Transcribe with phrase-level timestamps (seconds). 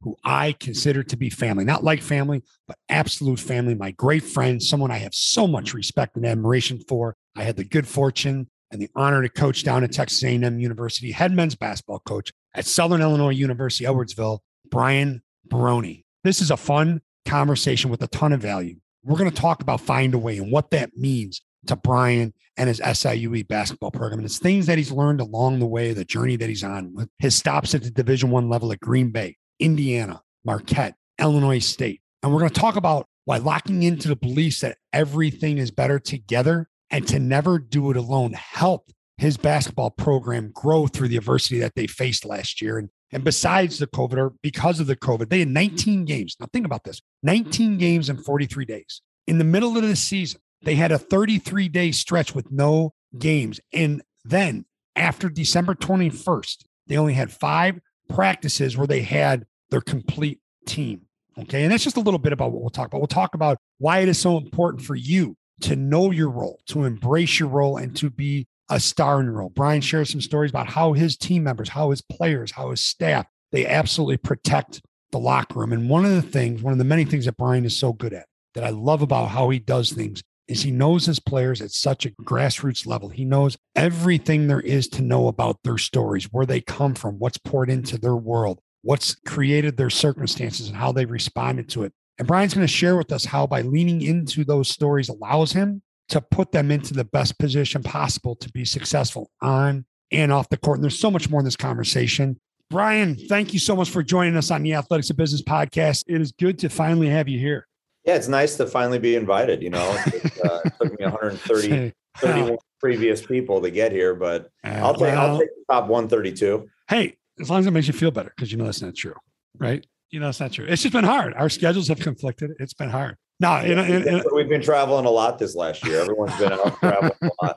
[0.00, 4.62] who I consider to be family, not like family, but absolute family, my great friend,
[4.62, 7.16] someone I have so much respect and admiration for.
[7.36, 11.10] I had the good fortune and the honor to coach down at Texas A&M University,
[11.10, 16.02] head men's basketball coach at Southern Illinois University, Edwardsville, Brian Barone.
[16.24, 18.76] This is a fun conversation with a ton of value.
[19.04, 22.68] We're going to talk about find a way and what that means to Brian and
[22.68, 24.18] his SIUE basketball program.
[24.18, 27.08] And it's things that he's learned along the way, the journey that he's on, with
[27.18, 32.00] his stops at the Division One level at Green Bay, Indiana, Marquette, Illinois State.
[32.22, 35.98] And we're going to talk about why locking into the beliefs that everything is better
[35.98, 41.58] together and to never do it alone helped his basketball program grow through the adversity
[41.58, 42.78] that they faced last year.
[42.78, 46.36] And, and besides the COVID or because of the COVID, they had 19 games.
[46.38, 49.02] Now, think about this 19 games in 43 days.
[49.26, 53.60] In the middle of the season, they had a 33 day stretch with no games.
[53.72, 54.64] And then
[54.96, 61.02] after December 21st, they only had five practices where they had their complete team.
[61.38, 61.62] Okay.
[61.62, 62.98] And that's just a little bit about what we'll talk about.
[62.98, 66.84] We'll talk about why it is so important for you to know your role, to
[66.84, 69.50] embrace your role, and to be a star in your role.
[69.50, 73.26] Brian shares some stories about how his team members, how his players, how his staff,
[73.52, 75.72] they absolutely protect the locker room.
[75.72, 78.12] And one of the things, one of the many things that Brian is so good
[78.12, 81.70] at, that I love about how he does things, is he knows his players at
[81.70, 83.08] such a grassroots level.
[83.08, 87.38] He knows everything there is to know about their stories, where they come from, what's
[87.38, 91.92] poured into their world, what's created their circumstances, and how they responded to it.
[92.18, 95.82] And Brian's going to share with us how by leaning into those stories allows him
[96.08, 100.56] to put them into the best position possible to be successful on and off the
[100.56, 100.78] court.
[100.78, 102.40] And there's so much more in this conversation.
[102.70, 106.04] Brian, thank you so much for joining us on the Athletics of Business podcast.
[106.06, 107.66] It is good to finally have you here.
[108.04, 109.62] Yeah, it's nice to finally be invited.
[109.62, 114.94] You know, it, uh, took me 130 31 previous people to get here, but I'll
[114.94, 116.68] take I'll take the top 132.
[116.88, 119.14] Hey, as long as it makes you feel better, because you know that's not true,
[119.58, 119.84] right?
[120.10, 120.66] You know it's not true.
[120.66, 121.34] It's just been hard.
[121.34, 122.52] Our schedules have conflicted.
[122.58, 123.16] It's been hard.
[123.40, 126.00] No, yeah, in, in, in, we've been traveling a lot this last year.
[126.00, 127.56] Everyone's been out traveling a lot.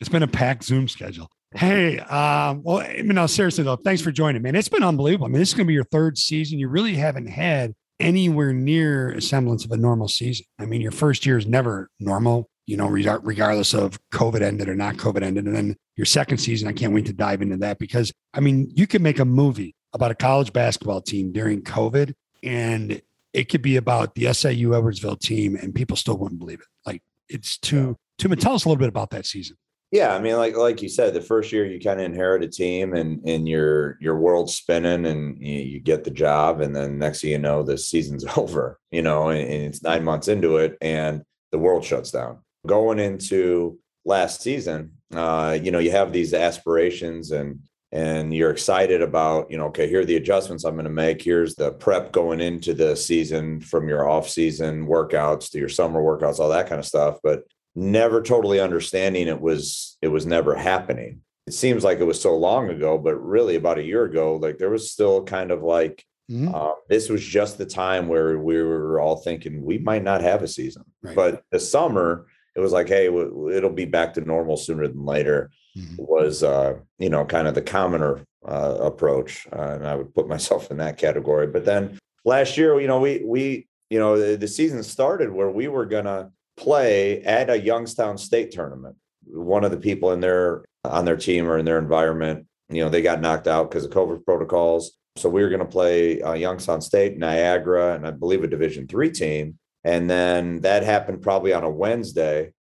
[0.00, 1.28] it's been a packed Zoom schedule.
[1.54, 4.54] Hey, um, well, I mean, no, seriously though, thanks for joining, man.
[4.54, 5.26] It's been unbelievable.
[5.26, 6.58] I mean, this is going to be your third season.
[6.58, 10.46] You really haven't had anywhere near a semblance of a normal season.
[10.58, 14.74] I mean, your first year is never normal, you know, regardless of COVID ended or
[14.74, 15.44] not COVID ended.
[15.44, 18.72] And then your second season, I can't wait to dive into that because I mean,
[18.74, 23.02] you can make a movie about a college basketball team during COVID and
[23.34, 26.66] it could be about the SIU Edwardsville team and people still wouldn't believe it.
[26.86, 29.58] Like it's too, too, tell us a little bit about that season.
[29.90, 32.48] Yeah, I mean, like like you said, the first year you kind of inherit a
[32.48, 36.98] team and and your your world's spinning and you, you, get the job, and then
[36.98, 38.78] next thing you know, the season's over.
[38.90, 42.38] You know, and, and it's nine months into it, and the world shuts down.
[42.66, 47.60] Going into last season, uh, you know, you have these aspirations and
[47.94, 51.20] and you're excited about, you know, okay, here are the adjustments I'm going to make.
[51.20, 56.00] Here's the prep going into the season from your off season workouts to your summer
[56.00, 57.18] workouts, all that kind of stuff.
[57.22, 62.20] But never totally understanding it was it was never happening it seems like it was
[62.20, 65.62] so long ago but really about a year ago like there was still kind of
[65.62, 66.54] like mm-hmm.
[66.54, 70.42] uh, this was just the time where we were all thinking we might not have
[70.42, 71.16] a season right.
[71.16, 75.50] but the summer it was like hey it'll be back to normal sooner than later
[75.76, 75.94] mm-hmm.
[75.98, 80.28] was uh, you know kind of the commoner uh, approach uh, and i would put
[80.34, 84.36] myself in that category but then last year you know we we you know the,
[84.36, 88.96] the season started where we were gonna play at a Youngstown State tournament.
[89.24, 92.90] One of the people in their on their team or in their environment, you know,
[92.90, 94.92] they got knocked out because of COVID protocols.
[95.16, 98.86] So we were going to play uh, Youngstown State, Niagara, and I believe a Division
[98.88, 99.58] three team.
[99.84, 102.52] And then that happened probably on a Wednesday.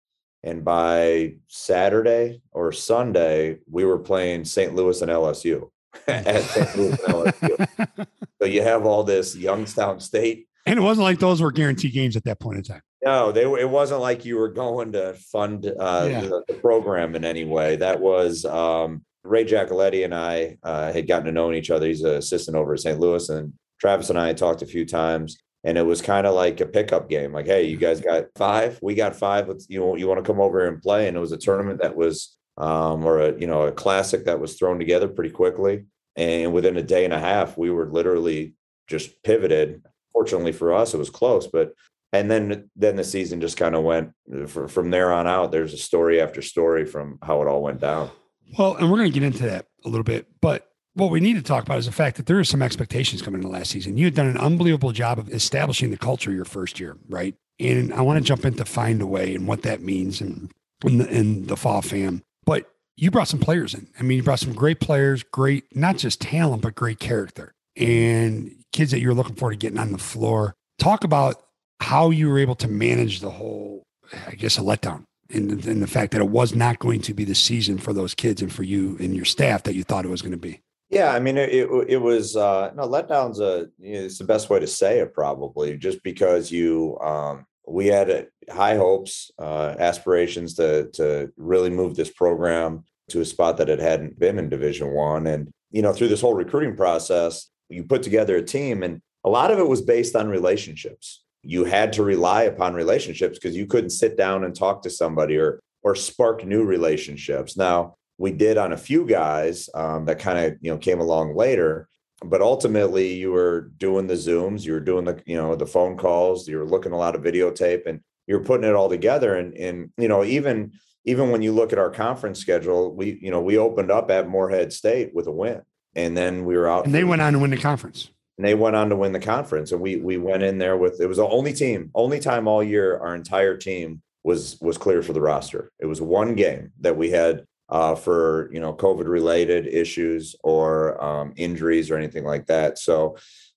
[0.43, 4.75] And by Saturday or Sunday, we were playing St.
[4.75, 5.71] Louis and LSU
[6.09, 6.77] at St.
[6.77, 8.07] Louis and LSU.
[8.41, 10.47] so you have all this Youngstown State.
[10.67, 12.83] And it wasn't like those were guaranteed games at that point in time.
[13.05, 16.21] No, they it wasn't like you were going to fund uh, yeah.
[16.21, 17.77] the, the, program in any way.
[17.77, 21.87] That was um, Ray Giacoletti and I uh, had gotten to know each other.
[21.87, 23.01] He's an assistant over at St.
[23.01, 25.39] Louis, and Travis and I had talked a few times.
[25.63, 27.33] And it was kind of like a pickup game.
[27.33, 29.49] Like, hey, you guys got five, we got five.
[29.49, 31.07] Let's you you want to come over and play?
[31.07, 34.41] And it was a tournament that was um, or a you know a classic that
[34.41, 35.85] was thrown together pretty quickly.
[36.17, 38.55] And within a day and a half, we were literally
[38.89, 41.73] just pivoted fortunately for us, it was close, but
[42.13, 44.13] and then then the season just kind of went
[44.47, 45.53] from there on out.
[45.53, 48.11] There's a story after story from how it all went down.
[48.59, 51.35] Well, and we're going to get into that a little bit, but what we need
[51.35, 53.97] to talk about is the fact that there are some expectations coming into last season.
[53.97, 57.35] You had done an unbelievable job of establishing the culture your first year, right?
[57.59, 60.51] And I want to jump into find a way and what that means and
[60.85, 62.23] in the, in the fall fam.
[62.45, 63.89] But you brought some players in.
[63.99, 68.55] I mean, you brought some great players, great not just talent but great character and
[68.73, 70.55] kids that you're looking forward to getting on the floor.
[70.79, 71.43] Talk about
[71.81, 73.85] how you were able to manage the whole,
[74.27, 77.25] I guess, a letdown and, and the fact that it was not going to be
[77.25, 80.11] the season for those kids and for you and your staff that you thought it
[80.11, 80.61] was going to be.
[81.01, 83.41] Yeah, I mean, it it, it was uh, no letdowns.
[83.41, 87.47] A you know, it's the best way to say it, probably, just because you um,
[87.67, 93.25] we had uh, high hopes, uh, aspirations to to really move this program to a
[93.25, 96.77] spot that it hadn't been in Division One, and you know, through this whole recruiting
[96.77, 101.25] process, you put together a team, and a lot of it was based on relationships.
[101.43, 105.39] You had to rely upon relationships because you couldn't sit down and talk to somebody
[105.39, 107.57] or or spark new relationships.
[107.57, 111.35] Now we did on a few guys um, that kind of you know came along
[111.35, 111.89] later.
[112.23, 115.97] But ultimately you were doing the zooms you were doing the you know the phone
[115.97, 119.35] calls you were looking a lot of videotape and you're putting it all together.
[119.35, 120.73] And and you know even
[121.07, 124.29] even when you look at our conference schedule we you know we opened up at
[124.29, 125.63] morehead state with a win.
[125.97, 128.11] And then we were out and they went on to win the conference.
[128.37, 129.73] And they went on to win the conference.
[129.73, 132.63] And we we went in there with it was the only team only time all
[132.63, 135.73] year our entire team was was clear for the roster.
[135.79, 141.03] It was one game that we had uh, for you know COVID related issues or
[141.03, 142.79] um, injuries or anything like that.
[142.79, 143.17] So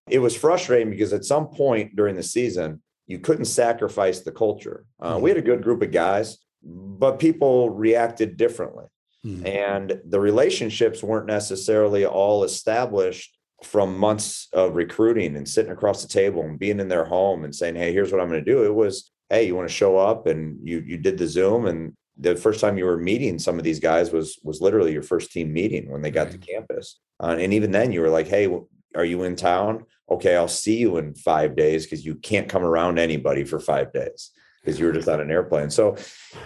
[0.09, 4.85] it was frustrating because at some point during the season you couldn't sacrifice the culture.
[4.99, 8.85] Uh, we had a good group of guys, but people reacted differently,
[9.25, 9.45] mm-hmm.
[9.45, 16.07] and the relationships weren't necessarily all established from months of recruiting and sitting across the
[16.07, 18.63] table and being in their home and saying, "Hey, here's what I'm going to do."
[18.63, 21.93] It was, "Hey, you want to show up?" and you you did the Zoom and
[22.23, 25.31] the first time you were meeting some of these guys was was literally your first
[25.31, 26.41] team meeting when they got right.
[26.41, 28.49] to campus uh, and even then you were like hey
[28.95, 32.63] are you in town okay i'll see you in five days because you can't come
[32.63, 34.31] around anybody for five days
[34.61, 35.95] because you were just on an airplane so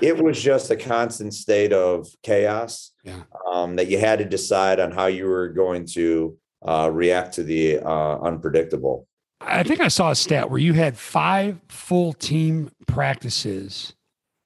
[0.01, 3.21] it was just a constant state of chaos yeah.
[3.51, 7.44] um, that you had to decide on how you were going to uh, react to
[7.44, 9.07] the uh, unpredictable
[9.41, 13.94] i think i saw a stat where you had five full team practices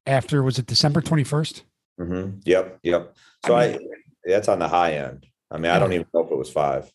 [0.05, 1.61] after was it December 21st?
[1.99, 2.39] Mm-hmm.
[2.45, 2.79] Yep.
[2.83, 3.15] Yep.
[3.45, 5.25] So I, mean, I, that's on the high end.
[5.49, 6.91] I mean, I don't even know if it was five.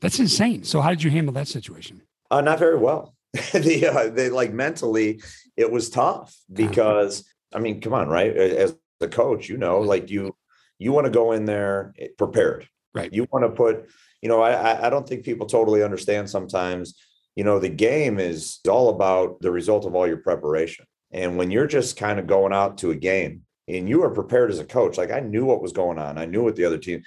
[0.00, 0.64] That's insane.
[0.64, 2.02] So how did you handle that situation?
[2.30, 3.14] Uh, not very well.
[3.52, 5.20] the, uh, they like mentally,
[5.56, 7.24] it was tough because
[7.54, 8.34] I mean, come on, right?
[8.36, 10.34] As the coach, you know, like you,
[10.78, 13.12] you want to go in there prepared, right?
[13.12, 13.88] You want to put,
[14.20, 16.98] you know, I, I don't think people totally understand sometimes.
[17.34, 20.86] You know, the game is all about the result of all your preparation.
[21.10, 24.50] And when you're just kind of going out to a game and you are prepared
[24.50, 26.78] as a coach, like I knew what was going on, I knew what the other
[26.78, 27.02] team,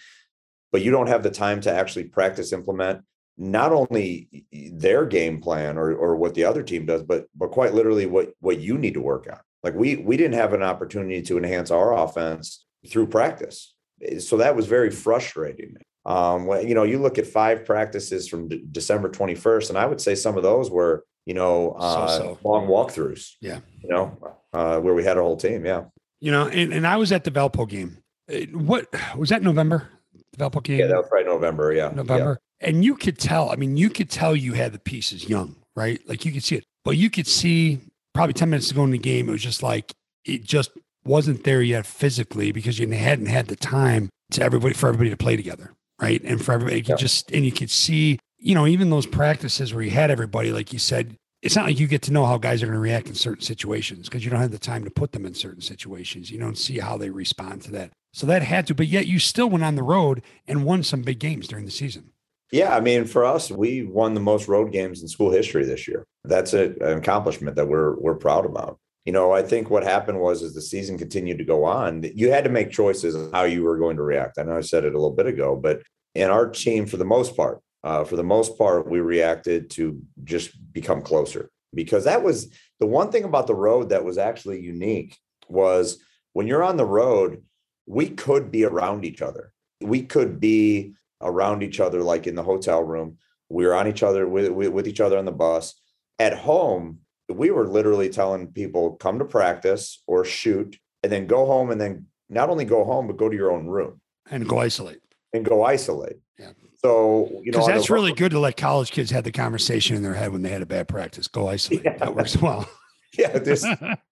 [0.71, 3.03] but you don't have the time to actually practice, implement
[3.39, 7.73] not only their game plan or or what the other team does, but but quite
[7.73, 9.39] literally what what you need to work on.
[9.63, 13.73] Like we we didn't have an opportunity to enhance our offense through practice,
[14.19, 15.77] so that was very frustrating.
[16.05, 19.85] Um, when you know you look at five practices from D- December 21st, and I
[19.85, 22.39] would say some of those were you know, uh, so, so.
[22.43, 23.33] long walkthroughs.
[23.41, 23.59] Yeah.
[23.83, 24.17] You know,
[24.53, 25.65] uh, where we had a whole team.
[25.65, 25.85] Yeah.
[26.19, 27.97] You know, and, and I was at the Valpo game.
[28.31, 29.87] Uh, what was that November?
[30.33, 30.79] The Valpo game?
[30.79, 31.71] Yeah, that was right November.
[31.71, 31.91] Yeah.
[31.93, 32.39] November.
[32.61, 32.67] Yeah.
[32.67, 36.01] And you could tell, I mean, you could tell you had the pieces young, right?
[36.07, 37.79] Like you could see it, but you could see
[38.13, 39.93] probably 10 minutes ago in the game, it was just like,
[40.25, 40.71] it just
[41.05, 45.17] wasn't there yet physically because you hadn't had the time to everybody, for everybody to
[45.17, 45.73] play together.
[46.01, 46.21] Right.
[46.23, 49.83] And for everybody, you just, and you could see you know, even those practices where
[49.83, 52.61] you had everybody, like you said, it's not like you get to know how guys
[52.61, 55.13] are going to react in certain situations because you don't have the time to put
[55.13, 56.31] them in certain situations.
[56.31, 57.91] You don't see how they respond to that.
[58.13, 61.01] So that had to, but yet you still went on the road and won some
[61.01, 62.11] big games during the season.
[62.51, 65.87] Yeah, I mean, for us, we won the most road games in school history this
[65.87, 66.03] year.
[66.23, 68.79] That's a, an accomplishment that we're we're proud about.
[69.05, 72.31] You know, I think what happened was as the season continued to go on, you
[72.31, 74.39] had to make choices on how you were going to react.
[74.39, 75.81] I know I said it a little bit ago, but
[76.15, 80.01] in our team, for the most part, uh, for the most part, we reacted to
[80.23, 84.59] just become closer because that was the one thing about the road that was actually
[84.59, 85.17] unique
[85.47, 86.01] was
[86.33, 87.43] when you're on the road,
[87.85, 89.53] we could be around each other.
[89.81, 93.17] We could be around each other, like in the hotel room.
[93.49, 95.79] We were on each other with, with, with each other on the bus.
[96.19, 101.45] At home, we were literally telling people come to practice or shoot and then go
[101.45, 104.57] home and then not only go home, but go to your own room and go
[104.57, 105.01] isolate
[105.33, 106.17] and go isolate.
[106.37, 110.03] Yeah So you know, that's really good to let college kids have the conversation in
[110.03, 111.27] their head when they had a bad practice.
[111.27, 111.83] Go isolate.
[111.83, 111.97] Yeah.
[111.97, 112.69] That works well.
[113.17, 113.65] yeah, this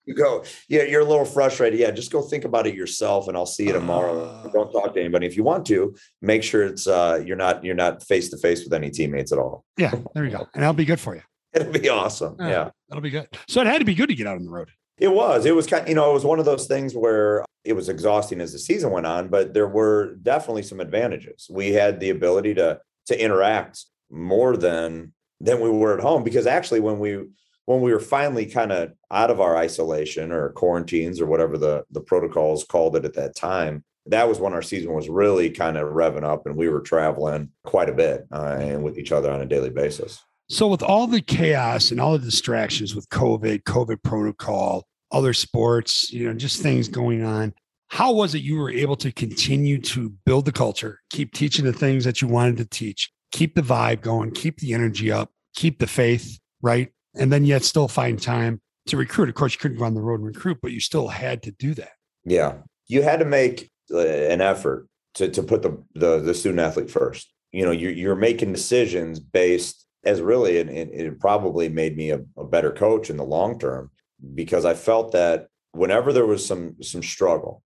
[0.05, 0.43] you go.
[0.67, 1.79] Yeah, you're a little frustrated.
[1.79, 4.25] Yeah, just go think about it yourself, and I'll see you tomorrow.
[4.25, 5.27] Uh, Don't talk to anybody.
[5.27, 8.63] If you want to, make sure it's uh you're not you're not face to face
[8.63, 9.63] with any teammates at all.
[9.77, 11.21] Yeah, there you go, and that'll be good for you.
[11.53, 12.35] It'll be awesome.
[12.39, 13.29] Yeah, yeah, that'll be good.
[13.47, 14.69] So it had to be good to get out on the road.
[14.97, 15.45] It was.
[15.45, 15.83] It was kind.
[15.83, 18.59] Of, you know, it was one of those things where it was exhausting as the
[18.59, 21.47] season went on, but there were definitely some advantages.
[21.49, 26.47] We had the ability to to interact more than than we were at home because
[26.47, 27.25] actually when we
[27.65, 31.83] when we were finally kind of out of our isolation or quarantines or whatever the
[31.91, 35.77] the protocols called it at that time that was when our season was really kind
[35.77, 39.29] of revving up and we were traveling quite a bit uh, and with each other
[39.29, 43.63] on a daily basis so with all the chaos and all the distractions with covid
[43.63, 47.53] covid protocol other sports you know just things going on
[47.89, 51.73] how was it you were able to continue to build the culture keep teaching the
[51.73, 55.79] things that you wanted to teach keep the vibe going keep the energy up keep
[55.79, 59.29] the faith right and then yet still find time to recruit.
[59.29, 61.51] Of course, you couldn't go on the road and recruit, but you still had to
[61.51, 61.91] do that.
[62.25, 62.55] Yeah,
[62.87, 66.91] you had to make uh, an effort to to put the the, the student athlete
[66.91, 67.31] first.
[67.51, 72.21] You know, you're, you're making decisions based as really, and it, probably made me a,
[72.37, 73.91] a better coach in the long term
[74.33, 77.63] because I felt that whenever there was some some struggle,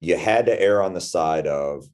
[0.00, 1.86] you had to err on the side of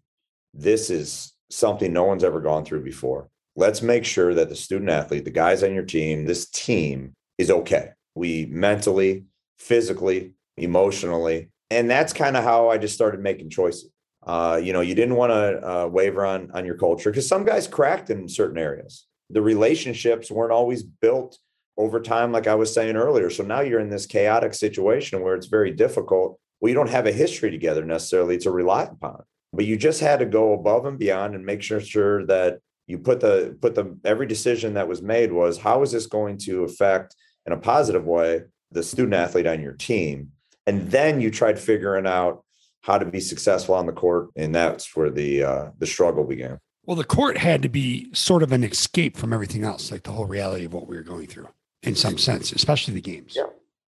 [0.53, 4.91] this is something no one's ever gone through before let's make sure that the student
[4.91, 7.91] athlete, the guys on your team, this team is okay.
[8.15, 9.25] We mentally,
[9.59, 11.51] physically, emotionally.
[11.71, 13.91] And that's kind of how I just started making choices.
[14.27, 17.45] Uh, you know, you didn't want to uh, waver on on your culture because some
[17.45, 19.07] guys cracked in certain areas.
[19.31, 21.39] The relationships weren't always built
[21.77, 23.31] over time, like I was saying earlier.
[23.31, 26.39] So now you're in this chaotic situation where it's very difficult.
[26.63, 30.27] You don't have a history together necessarily to rely upon, but you just had to
[30.27, 34.27] go above and beyond and make sure, sure that you put the put the every
[34.27, 37.15] decision that was made was how is this going to affect
[37.47, 40.31] in a positive way the student athlete on your team
[40.67, 42.45] and then you tried figuring out
[42.83, 46.59] how to be successful on the court and that's where the uh, the struggle began
[46.87, 50.13] well the court had to be sort of an escape from everything else like the
[50.13, 51.49] whole reality of what we were going through
[51.83, 53.35] in some sense especially the games.
[53.37, 53.47] Yeah.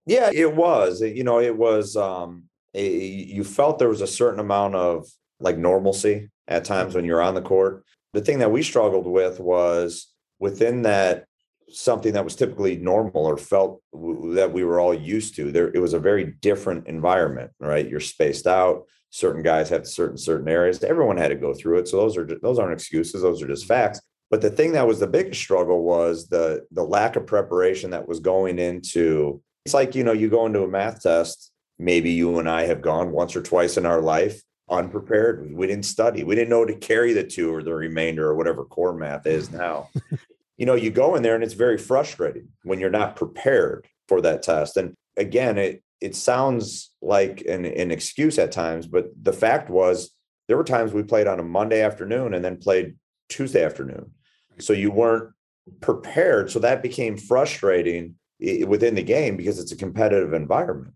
[0.05, 1.01] Yeah it was.
[1.01, 2.43] You know it was um
[2.73, 5.07] you felt there was a certain amount of
[5.39, 7.83] like normalcy at times when you're on the court.
[8.13, 10.07] The thing that we struggled with was
[10.39, 11.25] within that
[11.69, 15.51] something that was typically normal or felt w- that we were all used to.
[15.51, 17.87] There it was a very different environment right?
[17.87, 21.87] You're spaced out certain guys have certain certain areas everyone had to go through it
[21.87, 23.99] so those are those aren't excuses those are just facts
[24.29, 28.07] but the thing that was the biggest struggle was the the lack of preparation that
[28.07, 32.39] was going into it's like you know you go into a math test maybe you
[32.39, 35.51] and i have gone once or twice in our life unprepared.
[35.53, 36.23] We didn't study.
[36.23, 39.49] We didn't know to carry the two or the remainder or whatever core math is
[39.49, 39.57] mm.
[39.57, 39.89] now.
[40.57, 44.21] you know, you go in there and it's very frustrating when you're not prepared for
[44.21, 44.77] that test.
[44.77, 50.11] And again, it it sounds like an, an excuse at times, but the fact was
[50.47, 52.95] there were times we played on a Monday afternoon and then played
[53.27, 54.11] Tuesday afternoon.
[54.59, 55.31] So you weren't
[55.81, 56.51] prepared.
[56.51, 60.95] So that became frustrating within the game because it's a competitive environment.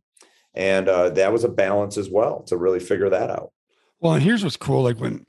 [0.54, 3.52] And uh, that was a balance as well to really figure that out.
[4.00, 4.84] Well, and here's what's cool.
[4.84, 5.26] Like when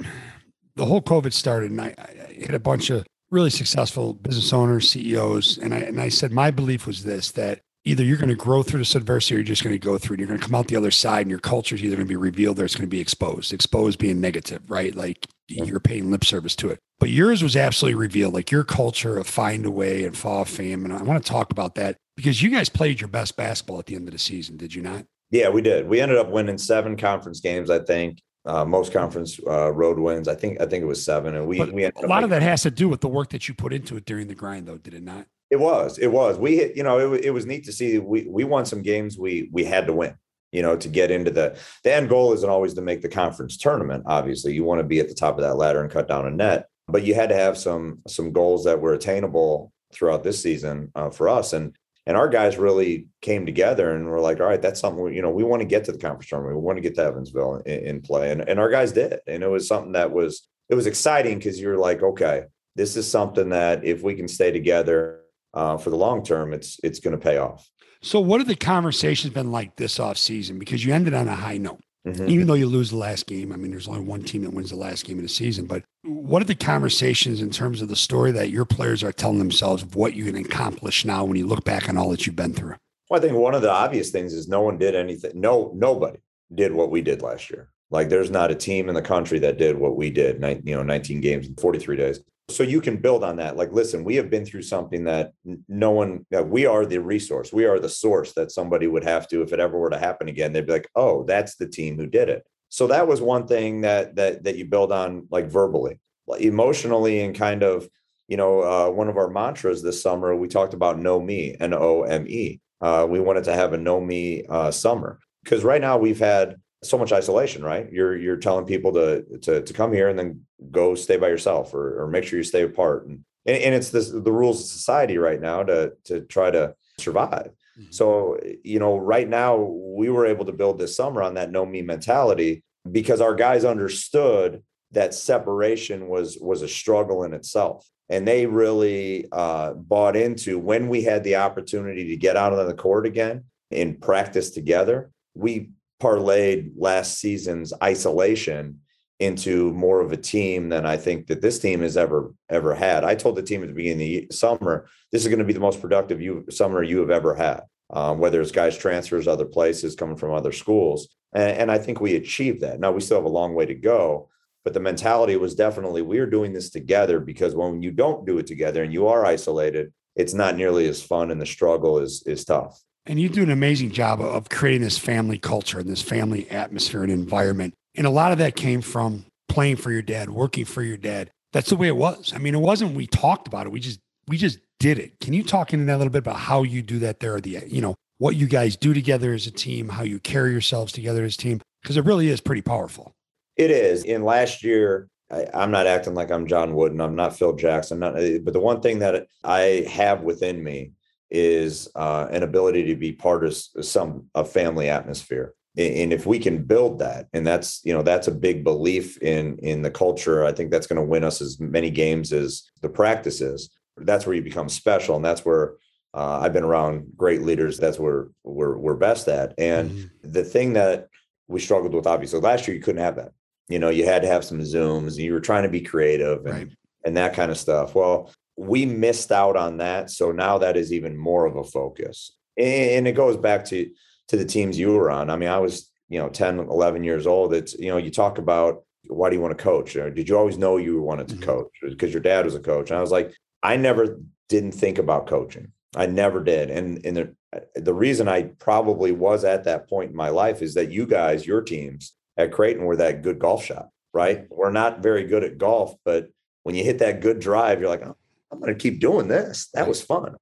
[0.76, 4.90] the whole COVID started, and I, I had a bunch of really successful business owners,
[4.90, 8.34] CEOs, and I and I said my belief was this: that either you're going to
[8.34, 10.20] grow through this adversity, or you're just going to go through it.
[10.20, 12.12] You're going to come out the other side, and your culture is either going to
[12.12, 13.52] be revealed or it's going to be exposed.
[13.52, 14.94] Exposed being negative, right?
[14.94, 16.78] Like you're paying lip service to it.
[16.98, 20.48] But yours was absolutely revealed, like your culture of find a way and fall of
[20.48, 20.84] fame.
[20.84, 23.86] And I want to talk about that because you guys played your best basketball at
[23.86, 25.04] the end of the season, did you not?
[25.30, 25.88] Yeah, we did.
[25.88, 30.28] We ended up winning seven conference games, I think uh, most conference uh, road wins.
[30.28, 32.42] I think I think it was seven, and we but we a lot of that
[32.42, 34.76] has to do with the work that you put into it during the grind, though,
[34.76, 35.26] did it not?
[35.50, 35.98] It was.
[35.98, 36.38] It was.
[36.38, 36.76] We hit.
[36.76, 37.98] You know, it, it was neat to see.
[37.98, 39.18] We we won some games.
[39.18, 40.14] We we had to win.
[40.52, 43.56] You know, to get into the the end goal isn't always to make the conference
[43.56, 44.04] tournament.
[44.06, 46.30] Obviously, you want to be at the top of that ladder and cut down a
[46.30, 50.90] net, but you had to have some some goals that were attainable throughout this season
[50.94, 51.52] uh, for us.
[51.52, 55.16] And and our guys really came together and were like, all right, that's something, we,
[55.16, 56.56] you know, we want to get to the conference tournament.
[56.56, 58.30] We want to get to Evansville in, in play.
[58.30, 59.20] And, and our guys did.
[59.26, 62.44] And it was something that was, it was exciting because you're like, okay,
[62.76, 65.22] this is something that if we can stay together
[65.54, 67.68] uh, for the long term, it's, it's going to pay off.
[68.02, 70.58] So what have the conversations been like this off season?
[70.58, 71.80] Because you ended on a high note.
[72.06, 72.28] Mm-hmm.
[72.28, 74.68] Even though you lose the last game, I mean, there's only one team that wins
[74.68, 75.64] the last game of the season.
[75.64, 79.38] But what are the conversations in terms of the story that your players are telling
[79.38, 82.36] themselves of what you can accomplish now when you look back on all that you've
[82.36, 82.74] been through?
[83.08, 85.32] Well, I think one of the obvious things is no one did anything.
[85.34, 86.18] No, nobody
[86.54, 87.70] did what we did last year.
[87.90, 90.82] Like there's not a team in the country that did what we did, you know,
[90.82, 92.20] 19 games in 43 days.
[92.50, 93.56] So you can build on that.
[93.56, 95.32] Like, listen, we have been through something that
[95.66, 97.52] no one, that we are the resource.
[97.52, 100.28] We are the source that somebody would have to, if it ever were to happen
[100.28, 102.46] again, they'd be like, oh, that's the team who did it.
[102.68, 106.00] So that was one thing that, that, that you build on like verbally,
[106.38, 107.88] emotionally and kind of,
[108.28, 111.72] you know, uh, one of our mantras this summer, we talked about know me, N
[111.72, 112.60] O M E.
[112.80, 116.56] Uh, we wanted to have a know me uh, summer because right now we've had
[116.84, 117.90] so much isolation, right?
[117.90, 121.74] You're you're telling people to to to come here and then go stay by yourself
[121.74, 123.06] or or make sure you stay apart.
[123.06, 126.74] And and, and it's this the rules of society right now to to try to
[126.98, 127.50] survive.
[127.78, 127.90] Mm-hmm.
[127.90, 131.66] So, you know, right now we were able to build this summer on that no
[131.66, 134.62] me mentality because our guys understood
[134.92, 140.88] that separation was was a struggle in itself and they really uh, bought into when
[140.88, 145.70] we had the opportunity to get out on the court again and practice together we
[146.00, 148.80] parlayed last season's isolation
[149.20, 153.04] into more of a team than I think that this team has ever ever had.
[153.04, 155.52] I told the team at the beginning of the summer, this is going to be
[155.52, 157.62] the most productive you, summer you have ever had.
[157.90, 162.00] Um, whether it's guys transfers other places coming from other schools, and, and I think
[162.00, 162.80] we achieved that.
[162.80, 164.30] Now we still have a long way to go,
[164.64, 168.46] but the mentality was definitely we're doing this together because when you don't do it
[168.46, 172.44] together and you are isolated, it's not nearly as fun and the struggle is is
[172.44, 172.80] tough.
[173.06, 177.02] And you do an amazing job of creating this family culture and this family atmosphere
[177.02, 177.74] and environment.
[177.94, 181.30] And a lot of that came from playing for your dad, working for your dad.
[181.52, 182.32] That's the way it was.
[182.34, 183.72] I mean, it wasn't we talked about it.
[183.72, 185.20] We just we just did it.
[185.20, 187.40] Can you talk into that a little bit about how you do that there?
[187.40, 190.92] The you know what you guys do together as a team, how you carry yourselves
[190.92, 193.12] together as a team, because it really is pretty powerful.
[193.56, 194.02] It is.
[194.02, 197.00] In last year, I, am not acting like I'm John Wooden.
[197.00, 198.00] I'm not Phil Jackson.
[198.00, 200.92] Not, but the one thing that I have within me
[201.30, 205.54] is uh, an ability to be part of some a family atmosphere.
[205.76, 209.58] And if we can build that and that's you know that's a big belief in
[209.58, 212.88] in the culture i think that's going to win us as many games as the
[212.88, 215.72] practices that's where you become special and that's where
[216.14, 219.54] uh, i've been around great leaders that's where we're, we're best at.
[219.58, 220.30] And mm-hmm.
[220.30, 221.08] the thing that
[221.48, 223.32] we struggled with obviously last year you couldn't have that.
[223.68, 226.44] You know you had to have some zooms and you were trying to be creative
[226.46, 226.68] and, right.
[227.04, 227.94] and that kind of stuff.
[227.94, 230.10] Well we missed out on that.
[230.10, 232.32] So now that is even more of a focus.
[232.56, 233.90] And it goes back to
[234.28, 235.28] to the teams you were on.
[235.28, 237.52] I mean, I was, you know, 10, 11 years old.
[237.52, 239.96] It's, you know, you talk about why do you want to coach?
[239.96, 241.44] Or did you always know you wanted to mm-hmm.
[241.44, 241.68] coach?
[241.82, 242.90] Because your dad was a coach.
[242.90, 245.72] And I was like, I never didn't think about coaching.
[245.96, 246.70] I never did.
[246.70, 247.34] And and the,
[247.76, 251.46] the reason I probably was at that point in my life is that you guys,
[251.46, 254.46] your teams at Creighton were that good golf shot, right?
[254.50, 256.28] We're not very good at golf, but
[256.64, 258.16] when you hit that good drive, you're like, oh,
[258.54, 259.68] I'm going to keep doing this.
[259.74, 260.36] That was fun.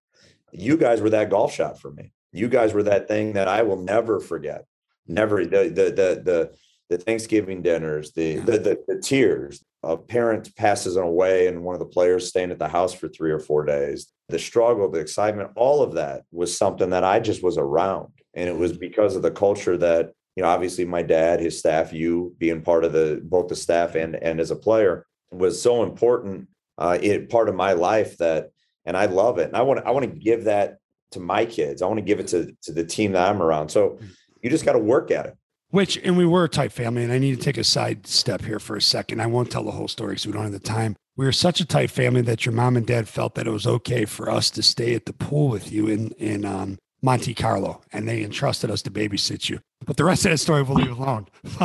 [0.52, 2.12] You guys were that golf shot for me.
[2.32, 4.66] You guys were that thing that I will never forget.
[5.06, 6.54] Never the the the the,
[6.90, 9.64] the Thanksgiving dinners, the, the the the tears.
[9.84, 13.32] A parent passes away, and one of the players staying at the house for three
[13.32, 14.12] or four days.
[14.28, 18.48] The struggle, the excitement, all of that was something that I just was around, and
[18.48, 18.80] it was mm-hmm.
[18.80, 20.48] because of the culture that you know.
[20.48, 24.38] Obviously, my dad, his staff, you being part of the both the staff and and
[24.38, 26.46] as a player was so important
[26.78, 28.50] uh, it part of my life that,
[28.84, 29.48] and I love it.
[29.48, 30.78] And I want I want to give that
[31.12, 31.82] to my kids.
[31.82, 33.68] I want to give it to to the team that I'm around.
[33.68, 33.98] So
[34.42, 35.36] you just got to work at it.
[35.70, 37.02] Which, and we were a tight family.
[37.02, 39.22] And I need to take a side step here for a second.
[39.22, 40.96] I won't tell the whole story because we don't have the time.
[41.16, 43.66] We were such a tight family that your mom and dad felt that it was
[43.66, 47.80] okay for us to stay at the pool with you in in um, Monte Carlo,
[47.92, 49.60] and they entrusted us to babysit you.
[49.84, 51.26] But the rest of that story we'll leave alone.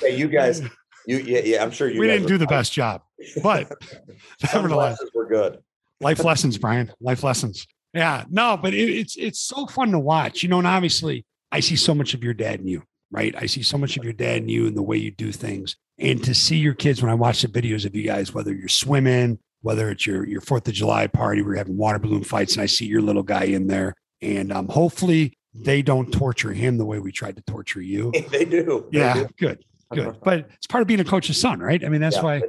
[0.00, 0.62] hey, you guys,
[1.06, 2.00] you yeah, yeah I'm sure you.
[2.00, 3.02] We didn't do the best job,
[3.42, 3.70] but
[4.54, 5.58] nevertheless, we're good.
[6.00, 6.92] Life lessons, Brian.
[7.00, 7.66] Life lessons.
[7.94, 10.58] Yeah, no, but it, it's it's so fun to watch, you know.
[10.58, 13.34] And obviously, I see so much of your dad in you, right?
[13.36, 15.76] I see so much of your dad in you and the way you do things,
[15.98, 18.68] and to see your kids when I watch the videos of you guys, whether you're
[18.68, 22.62] swimming, whether it's your your Fourth of July party, we're having water balloon fights, and
[22.62, 26.84] I see your little guy in there, and um, hopefully they don't torture him the
[26.84, 28.12] way we tried to torture you.
[28.30, 28.86] they do.
[28.92, 29.28] Yeah, they do.
[29.38, 30.16] good good.
[30.22, 31.84] But it's part of being a coach's son, right?
[31.84, 32.42] I mean, that's yeah, why.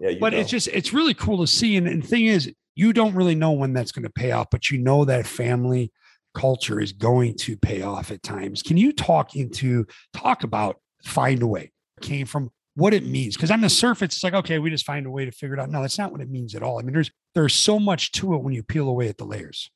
[0.00, 0.38] Yeah, but know.
[0.38, 1.76] it's just it's really cool to see.
[1.76, 4.48] And, and the thing is, you don't really know when that's going to pay off,
[4.50, 5.92] but you know that family
[6.34, 8.62] culture is going to pay off at times.
[8.62, 11.72] Can you talk into talk about find a way?
[12.00, 15.04] Came from what it means because on the surface it's like okay we just find
[15.06, 16.82] a way to figure it out no that's not what it means at all i
[16.82, 19.70] mean there's there's so much to it when you peel away at the layers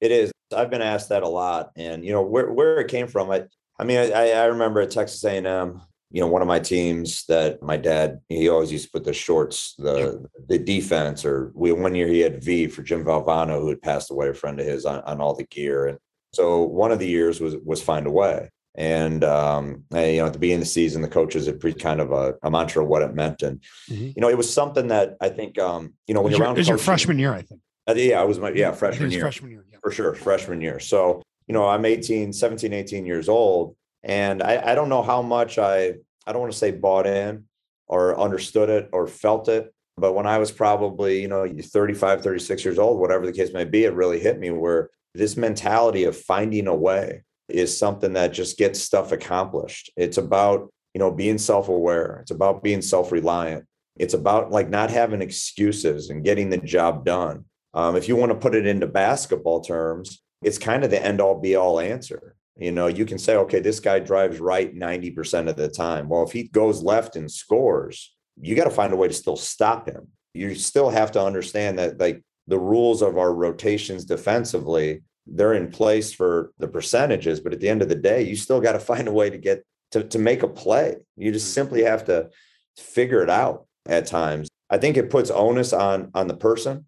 [0.00, 3.06] it is i've been asked that a lot and you know where, where it came
[3.06, 3.42] from i
[3.78, 5.80] i mean i, I remember at texas a&m
[6.12, 9.14] you know, one of my teams that my dad, he always used to put the
[9.14, 13.68] shorts, the the defense, or we one year he had V for Jim Valvano, who
[13.68, 15.86] had passed away, a friend of his, on, on all the gear.
[15.86, 15.98] And
[16.32, 18.50] so one of the years was was find a way.
[18.74, 22.00] And um, you know, at the beginning of the season, the coaches had pretty kind
[22.00, 24.08] of a, a mantra of what it meant, and mm-hmm.
[24.14, 26.56] you know, it was something that I think um, you know when you're around.
[26.56, 27.60] It was your freshman year, I think.
[27.88, 29.22] Uh, yeah, I was my yeah freshman year.
[29.22, 29.78] Freshman year, yeah.
[29.82, 30.78] for sure, freshman year.
[30.78, 35.22] So you know, I'm 18, 17, 18 years old, and I, I don't know how
[35.22, 35.94] much I
[36.26, 37.44] I don't want to say bought in
[37.88, 42.64] or understood it or felt it, but when I was probably you know 35, 36
[42.64, 46.16] years old, whatever the case may be, it really hit me where this mentality of
[46.16, 49.90] finding a way is something that just gets stuff accomplished.
[49.96, 52.20] It's about, you know, being self-aware.
[52.22, 53.66] It's about being self-reliant.
[53.96, 57.44] It's about like not having excuses and getting the job done.
[57.74, 61.20] Um, if you want to put it into basketball terms, it's kind of the end
[61.20, 62.34] all be all answer.
[62.56, 66.08] You know, you can say, okay, this guy drives right 90% of the time.
[66.08, 69.36] Well, if he goes left and scores, you got to find a way to still
[69.36, 70.08] stop him.
[70.34, 75.70] You still have to understand that, like, the rules of our rotations defensively they're in
[75.70, 78.80] place for the percentages but at the end of the day you still got to
[78.92, 81.54] find a way to get to, to make a play you just mm-hmm.
[81.54, 82.28] simply have to
[82.76, 86.86] figure it out at times i think it puts onus on on the person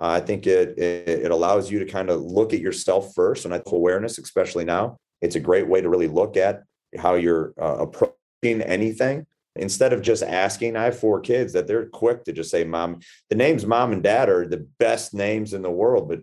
[0.00, 3.44] uh, i think it, it, it allows you to kind of look at yourself first
[3.44, 6.64] and i awareness especially now it's a great way to really look at
[6.98, 9.26] how you're uh, approaching anything.
[9.56, 12.98] Instead of just asking i have four kids that they're quick to just say mom
[13.30, 16.18] the names mom and dad are the best names in the world but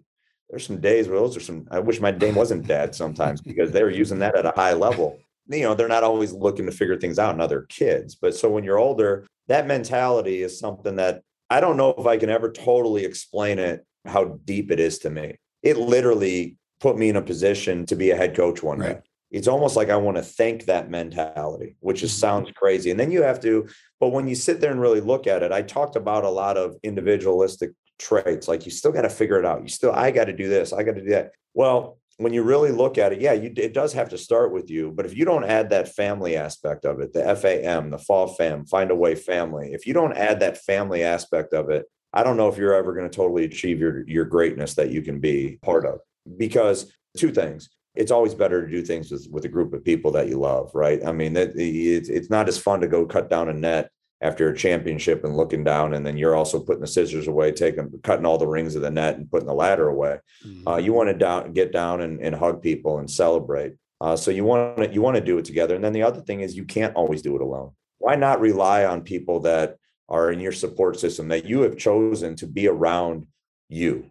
[0.50, 3.72] there's some days where those are some i wish my name wasn't dad sometimes because
[3.72, 5.18] they were using that at a high level.
[5.48, 8.50] You know they're not always looking to figure things out in other kids but so
[8.50, 12.52] when you're older that mentality is something that i don't know if i can ever
[12.52, 15.38] totally explain it how deep it is to me.
[15.64, 18.96] It literally put me in a position to be a head coach one right.
[18.96, 22.22] day it's almost like i want to thank that mentality which just mm-hmm.
[22.22, 23.68] sounds crazy and then you have to
[24.00, 26.58] but when you sit there and really look at it i talked about a lot
[26.58, 28.48] of individualistic traits.
[28.48, 29.62] Like you still got to figure it out.
[29.62, 30.74] You still, I got to do this.
[30.74, 31.32] I got to do that.
[31.54, 34.70] Well, when you really look at it, yeah, you, it does have to start with
[34.70, 34.92] you.
[34.92, 38.66] But if you don't add that family aspect of it, the FAM, the fall fam,
[38.66, 42.38] find a way family, if you don't add that family aspect of it, I don't
[42.38, 45.60] know if you're ever going to totally achieve your, your greatness that you can be
[45.62, 46.00] part of.
[46.38, 50.12] Because two things, it's always better to do things with, with a group of people
[50.12, 51.06] that you love, right?
[51.06, 54.50] I mean, that it's, it's not as fun to go cut down a net after
[54.50, 58.26] a championship and looking down, and then you're also putting the scissors away, taking cutting
[58.26, 60.20] all the rings of the net and putting the ladder away.
[60.46, 60.68] Mm-hmm.
[60.68, 63.74] Uh, you want to down get down and, and hug people and celebrate.
[64.00, 65.76] Uh, so you want to you want to do it together.
[65.76, 67.72] And then the other thing is you can't always do it alone.
[67.98, 72.36] Why not rely on people that are in your support system that you have chosen
[72.38, 73.26] to be around
[73.70, 74.06] you?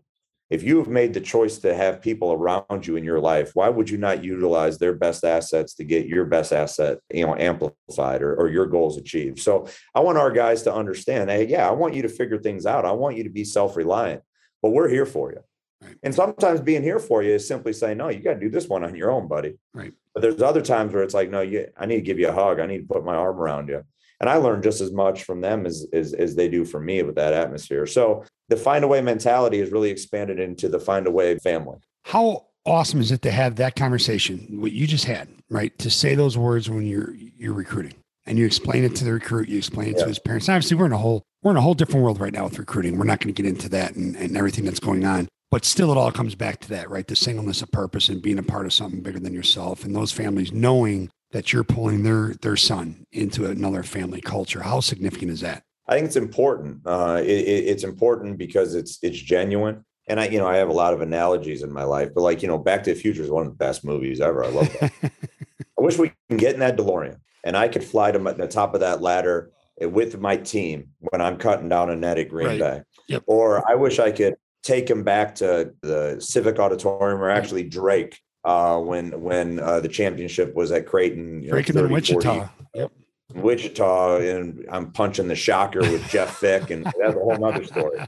[0.50, 3.68] If you have made the choice to have people around you in your life why
[3.68, 8.22] would you not utilize their best assets to get your best asset you know amplified
[8.22, 9.38] or, or your goals achieved?
[9.38, 12.66] So i want our guys to understand hey yeah i want you to figure things
[12.66, 12.84] out.
[12.84, 14.22] I want you to be self-reliant
[14.62, 15.40] but we're here for you.
[15.82, 15.96] Right.
[16.02, 18.68] and sometimes being here for you is simply saying no you got to do this
[18.68, 19.58] one on your own buddy.
[19.72, 19.94] Right.
[20.12, 22.32] But there's other times where it's like no you, i need to give you a
[22.32, 22.60] hug.
[22.60, 23.82] I need to put my arm around you.
[24.20, 27.02] And I learned just as much from them as, as, as they do from me
[27.02, 27.86] with that atmosphere.
[27.86, 31.78] So the find a way mentality is really expanded into the find a way family.
[32.04, 35.76] How awesome is it to have that conversation, what you just had, right?
[35.78, 37.94] To say those words when you're you're recruiting
[38.26, 40.02] and you explain it to the recruit, you explain it yeah.
[40.02, 40.48] to his parents.
[40.48, 42.98] obviously, we're in a whole we're in a whole different world right now with recruiting.
[42.98, 45.28] We're not going to get into that and, and everything that's going on.
[45.50, 47.06] But still, it all comes back to that, right?
[47.06, 50.12] The singleness of purpose and being a part of something bigger than yourself, and those
[50.12, 54.62] families knowing that you're pulling their their son into another family culture.
[54.62, 55.62] How significant is that?
[55.90, 56.80] I think it's important.
[56.86, 59.84] Uh, it, it's important because it's it's genuine.
[60.08, 62.42] And I, you know, I have a lot of analogies in my life, but like,
[62.42, 64.44] you know, Back to the Future is one of the best movies ever.
[64.44, 64.92] I love that.
[65.02, 68.74] I wish we can get in that DeLorean and I could fly to the top
[68.74, 69.50] of that ladder
[69.80, 72.60] with my team when I'm cutting down a net at Green right.
[72.60, 72.82] Bay.
[73.08, 73.24] Yep.
[73.26, 78.18] Or I wish I could take him back to the Civic Auditorium or actually Drake
[78.44, 81.42] uh, when when uh, the championship was at Creighton.
[81.42, 82.48] You Creighton in Wichita.
[82.74, 82.92] Yep.
[83.34, 88.00] Wichita, and I'm punching the shocker with Jeff Vick, and that's a whole other story.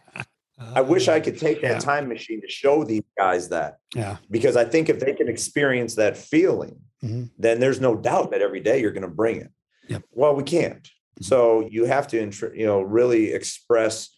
[0.74, 1.78] I wish I could take that yeah.
[1.78, 3.78] time machine to show these guys that.
[3.94, 4.18] Yeah.
[4.30, 7.24] Because I think if they can experience that feeling, mm-hmm.
[7.38, 9.50] then there's no doubt that every day you're going to bring it.
[9.88, 10.04] Yep.
[10.12, 10.82] Well, we can't.
[10.82, 11.24] Mm-hmm.
[11.24, 14.10] So you have to, you know, really express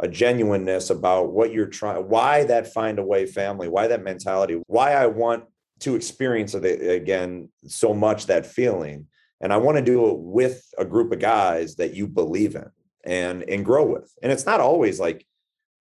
[0.00, 4.60] a genuineness about what you're trying, why that find a way family, why that mentality,
[4.66, 5.44] why I want
[5.80, 9.06] to experience it again so much that feeling
[9.42, 12.70] and i want to do it with a group of guys that you believe in
[13.04, 15.26] and and grow with and it's not always like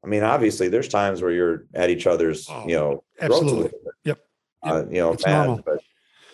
[0.03, 3.71] i mean obviously there's times where you're at each other's oh, you know absolutely
[4.03, 4.17] yep,
[4.63, 4.73] yep.
[4.73, 5.79] Uh, you know but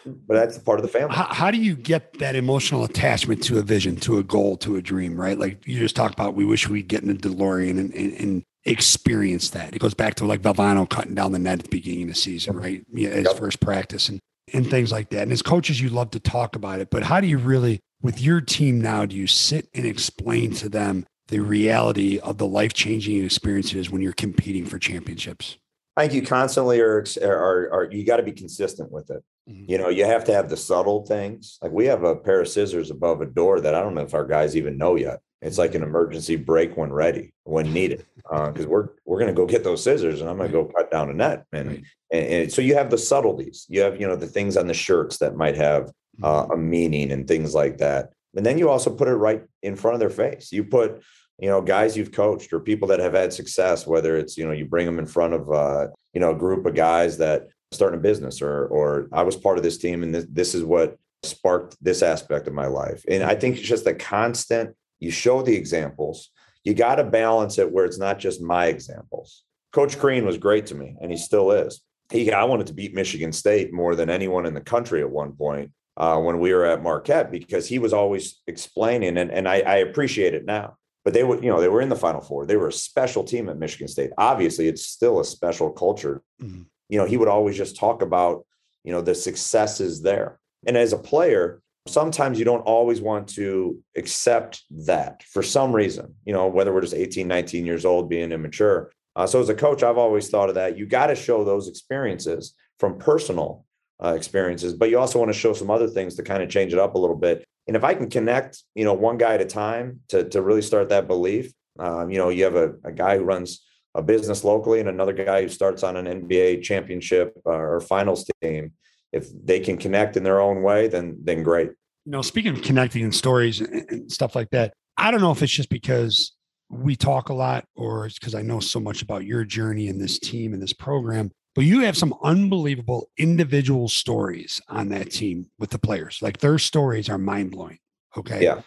[0.05, 1.15] but that's part of the family.
[1.15, 4.75] How, how, do you get that emotional attachment to a vision, to a goal, to
[4.75, 5.37] a dream, right?
[5.37, 8.43] Like you just talked about, we wish we'd get in a DeLorean and, and, and
[8.65, 9.75] experience that.
[9.75, 12.15] It goes back to like Valvano cutting down the net at the beginning of the
[12.15, 12.85] season, right?
[12.93, 13.37] Yeah, his yep.
[13.37, 14.09] first practice.
[14.09, 14.19] And
[14.53, 15.23] and things like that.
[15.23, 18.21] And as coaches, you love to talk about it, but how do you really, with
[18.21, 22.73] your team now, do you sit and explain to them the reality of the life
[22.73, 25.57] changing experiences when you're competing for championships?
[25.97, 29.23] I think you constantly are, are, are you got to be consistent with it.
[29.49, 29.71] Mm-hmm.
[29.71, 31.57] You know, you have to have the subtle things.
[31.61, 34.13] Like we have a pair of scissors above a door that I don't know if
[34.13, 35.19] our guys even know yet.
[35.41, 39.39] It's like an emergency break when ready, when needed, because uh, we're we're going to
[39.39, 41.45] go get those scissors and I'm going to go cut down a net.
[41.53, 41.83] And, right.
[42.11, 43.65] and, and so you have the subtleties.
[43.69, 45.91] You have you know the things on the shirts that might have
[46.23, 46.51] uh, mm-hmm.
[46.51, 48.13] a meaning and things like that.
[48.35, 50.51] And then you also put it right in front of their face.
[50.51, 51.03] You put
[51.39, 54.51] you know guys you've coached or people that have had success whether it's you know
[54.51, 57.99] you bring them in front of uh you know a group of guys that starting
[57.99, 60.97] a business or or i was part of this team and this, this is what
[61.23, 65.41] sparked this aspect of my life and i think it's just a constant you show
[65.41, 66.29] the examples
[66.63, 70.65] you got to balance it where it's not just my examples coach crean was great
[70.65, 71.81] to me and he still is
[72.11, 75.33] he i wanted to beat michigan state more than anyone in the country at one
[75.33, 79.61] point uh, when we were at marquette because he was always explaining and, and I,
[79.61, 82.45] I appreciate it now but they were, you know, they were in the final four.
[82.45, 84.11] They were a special team at Michigan State.
[84.17, 86.21] Obviously, it's still a special culture.
[86.43, 86.63] Mm-hmm.
[86.89, 88.45] You know, he would always just talk about,
[88.83, 90.37] you know, the successes there.
[90.65, 96.13] And as a player, sometimes you don't always want to accept that for some reason,
[96.25, 98.91] you know, whether we're just 18, 19 years old, being immature.
[99.15, 100.77] Uh, so as a coach, I've always thought of that.
[100.77, 103.65] You got to show those experiences from personal
[104.03, 106.71] uh, experiences, but you also want to show some other things to kind of change
[106.71, 107.43] it up a little bit.
[107.67, 110.61] And if I can connect, you know, one guy at a time to, to really
[110.61, 114.43] start that belief, um, you know, you have a, a guy who runs a business
[114.43, 118.73] locally and another guy who starts on an NBA championship uh, or finals team.
[119.11, 121.69] If they can connect in their own way, then then great.
[122.05, 125.41] You know, speaking of connecting and stories and, stuff like that, I don't know if
[125.41, 126.33] it's just because
[126.69, 129.99] we talk a lot or it's because I know so much about your journey and
[130.01, 135.49] this team and this program but you have some unbelievable individual stories on that team
[135.57, 136.19] with the players.
[136.21, 137.79] Like their stories are mind blowing.
[138.15, 138.43] Okay.
[138.43, 138.61] Yeah.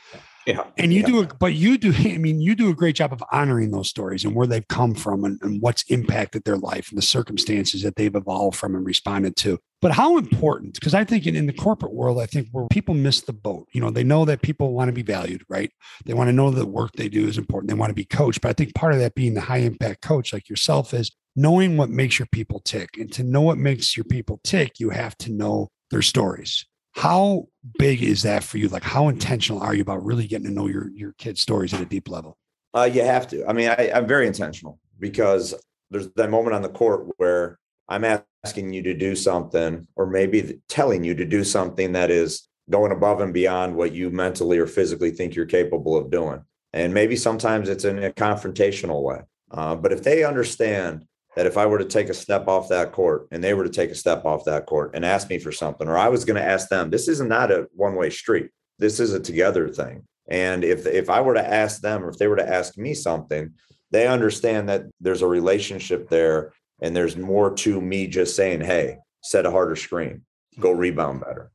[0.46, 0.64] Yeah.
[0.78, 1.06] And you yeah.
[1.06, 4.24] do, but you do, I mean, you do a great job of honoring those stories
[4.24, 7.96] and where they've come from and, and what's impacted their life and the circumstances that
[7.96, 9.58] they've evolved from and responded to.
[9.82, 12.94] But how important, because I think in, in the corporate world, I think where people
[12.94, 15.70] miss the boat, you know, they know that people want to be valued, right?
[16.04, 17.68] They want to know that the work they do is important.
[17.70, 18.42] They want to be coached.
[18.42, 21.78] But I think part of that being the high impact coach like yourself is knowing
[21.78, 22.90] what makes your people tick.
[22.98, 26.66] And to know what makes your people tick, you have to know their stories.
[26.92, 27.46] How
[27.78, 28.68] big is that for you?
[28.68, 31.80] Like, how intentional are you about really getting to know your your kids' stories at
[31.80, 32.36] a deep level?
[32.74, 33.46] Uh, you have to.
[33.46, 35.54] I mean, I, I'm very intentional because
[35.90, 38.04] there's that moment on the court where I'm
[38.44, 42.92] asking you to do something, or maybe telling you to do something that is going
[42.92, 46.40] above and beyond what you mentally or physically think you're capable of doing.
[46.72, 49.22] And maybe sometimes it's in a confrontational way.
[49.50, 51.04] Uh, but if they understand
[51.40, 53.70] that if I were to take a step off that court and they were to
[53.70, 56.36] take a step off that court and ask me for something, or I was going
[56.36, 58.50] to ask them, this is not a one way street.
[58.78, 60.06] This is a together thing.
[60.28, 62.92] And if if I were to ask them, or if they were to ask me
[62.92, 63.54] something,
[63.90, 68.98] they understand that there's a relationship there, and there's more to me just saying, "Hey,
[69.22, 70.26] set a harder screen,
[70.58, 71.50] go rebound better."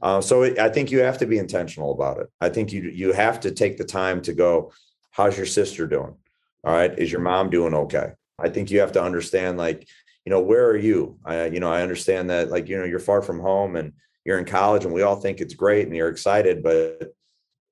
[0.00, 2.28] Uh, so it, I think you have to be intentional about it.
[2.40, 4.72] I think you you have to take the time to go.
[5.10, 6.16] How's your sister doing?
[6.64, 8.12] All right, is your mom doing okay?
[8.38, 9.88] I think you have to understand, like,
[10.24, 11.18] you know, where are you?
[11.24, 13.92] I, you know, I understand that, like, you know, you're far from home and
[14.24, 17.14] you're in college, and we all think it's great and you're excited, but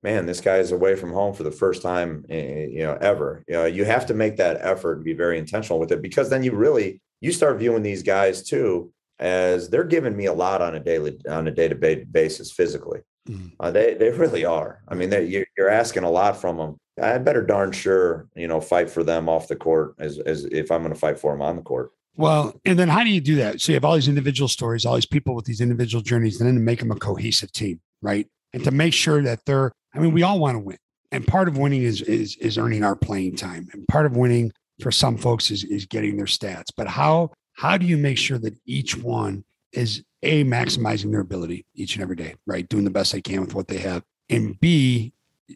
[0.04, 3.42] man, this guy is away from home for the first time, eh, you know, ever.
[3.48, 6.28] You know, you have to make that effort and be very intentional with it because
[6.28, 10.60] then you really you start viewing these guys too as they're giving me a lot
[10.60, 13.00] on a daily on a day to day basis physically.
[13.28, 13.48] Mm-hmm.
[13.58, 14.82] Uh, they they really are.
[14.86, 18.60] I mean, you're, you're asking a lot from them I better darn sure, you know,
[18.60, 21.42] fight for them off the court as, as if I'm going to fight for them
[21.42, 21.92] on the court.
[22.16, 23.60] Well, and then how do you do that?
[23.60, 26.46] So you have all these individual stories, all these people with these individual journeys, and
[26.46, 28.28] then to make them a cohesive team, right?
[28.52, 30.78] And to make sure that they're, I mean, we all want to win.
[31.10, 33.68] And part of winning is is is earning our playing time.
[33.72, 36.66] And part of winning for some folks is is getting their stats.
[36.76, 41.66] But how how do you make sure that each one is a maximizing their ability
[41.74, 42.68] each and every day, right?
[42.68, 44.02] Doing the best they can with what they have.
[44.30, 45.12] And B,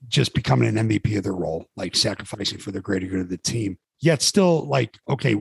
[0.09, 3.39] just becoming an MVP of their role, like sacrificing for the greater good of the
[3.39, 3.79] team.
[4.01, 5.37] Yet still like, okay,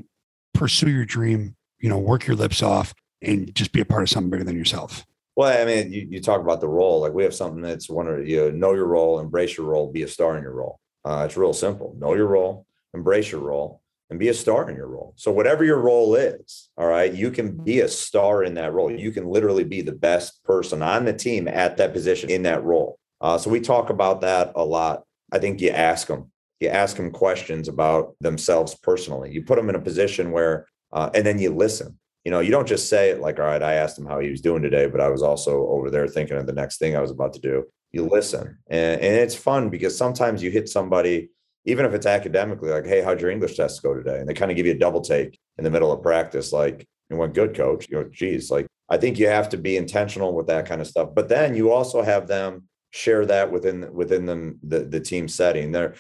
[0.53, 4.09] pursue your dream, you know, work your lips off and just be a part of
[4.09, 5.05] something bigger than yourself.
[5.35, 7.01] Well, I mean, you, you talk about the role.
[7.01, 10.03] Like we have something that's one of you know, your role, embrace your role, be
[10.03, 10.79] a star in your role.
[11.05, 11.95] Uh, it's real simple.
[11.99, 15.13] Know your role, embrace your role, and be a star in your role.
[15.15, 18.91] So whatever your role is, all right, you can be a star in that role.
[18.91, 22.63] You can literally be the best person on the team at that position in that
[22.63, 22.96] role.
[23.19, 25.03] Uh, so we talk about that a lot.
[25.31, 29.31] I think you ask them, you ask them questions about themselves personally.
[29.31, 31.97] You put them in a position where, uh, and then you listen.
[32.27, 34.29] you know, you don't just say it like, all right, I asked him how he
[34.29, 36.99] was doing today, but I was also over there thinking of the next thing I
[36.99, 37.63] was about to do.
[37.93, 38.57] You listen.
[38.69, 41.29] And, and it's fun because sometimes you hit somebody,
[41.63, 44.19] even if it's academically, like, hey, how'd your English test go today?
[44.19, 46.85] And they kind of give you a double take in the middle of practice, like,
[47.09, 47.87] it went good, coach.
[47.89, 50.87] You know, geez, like I think you have to be intentional with that kind of
[50.87, 51.15] stuff.
[51.15, 55.71] But then you also have them share that within within them the, the team setting.
[55.71, 55.95] There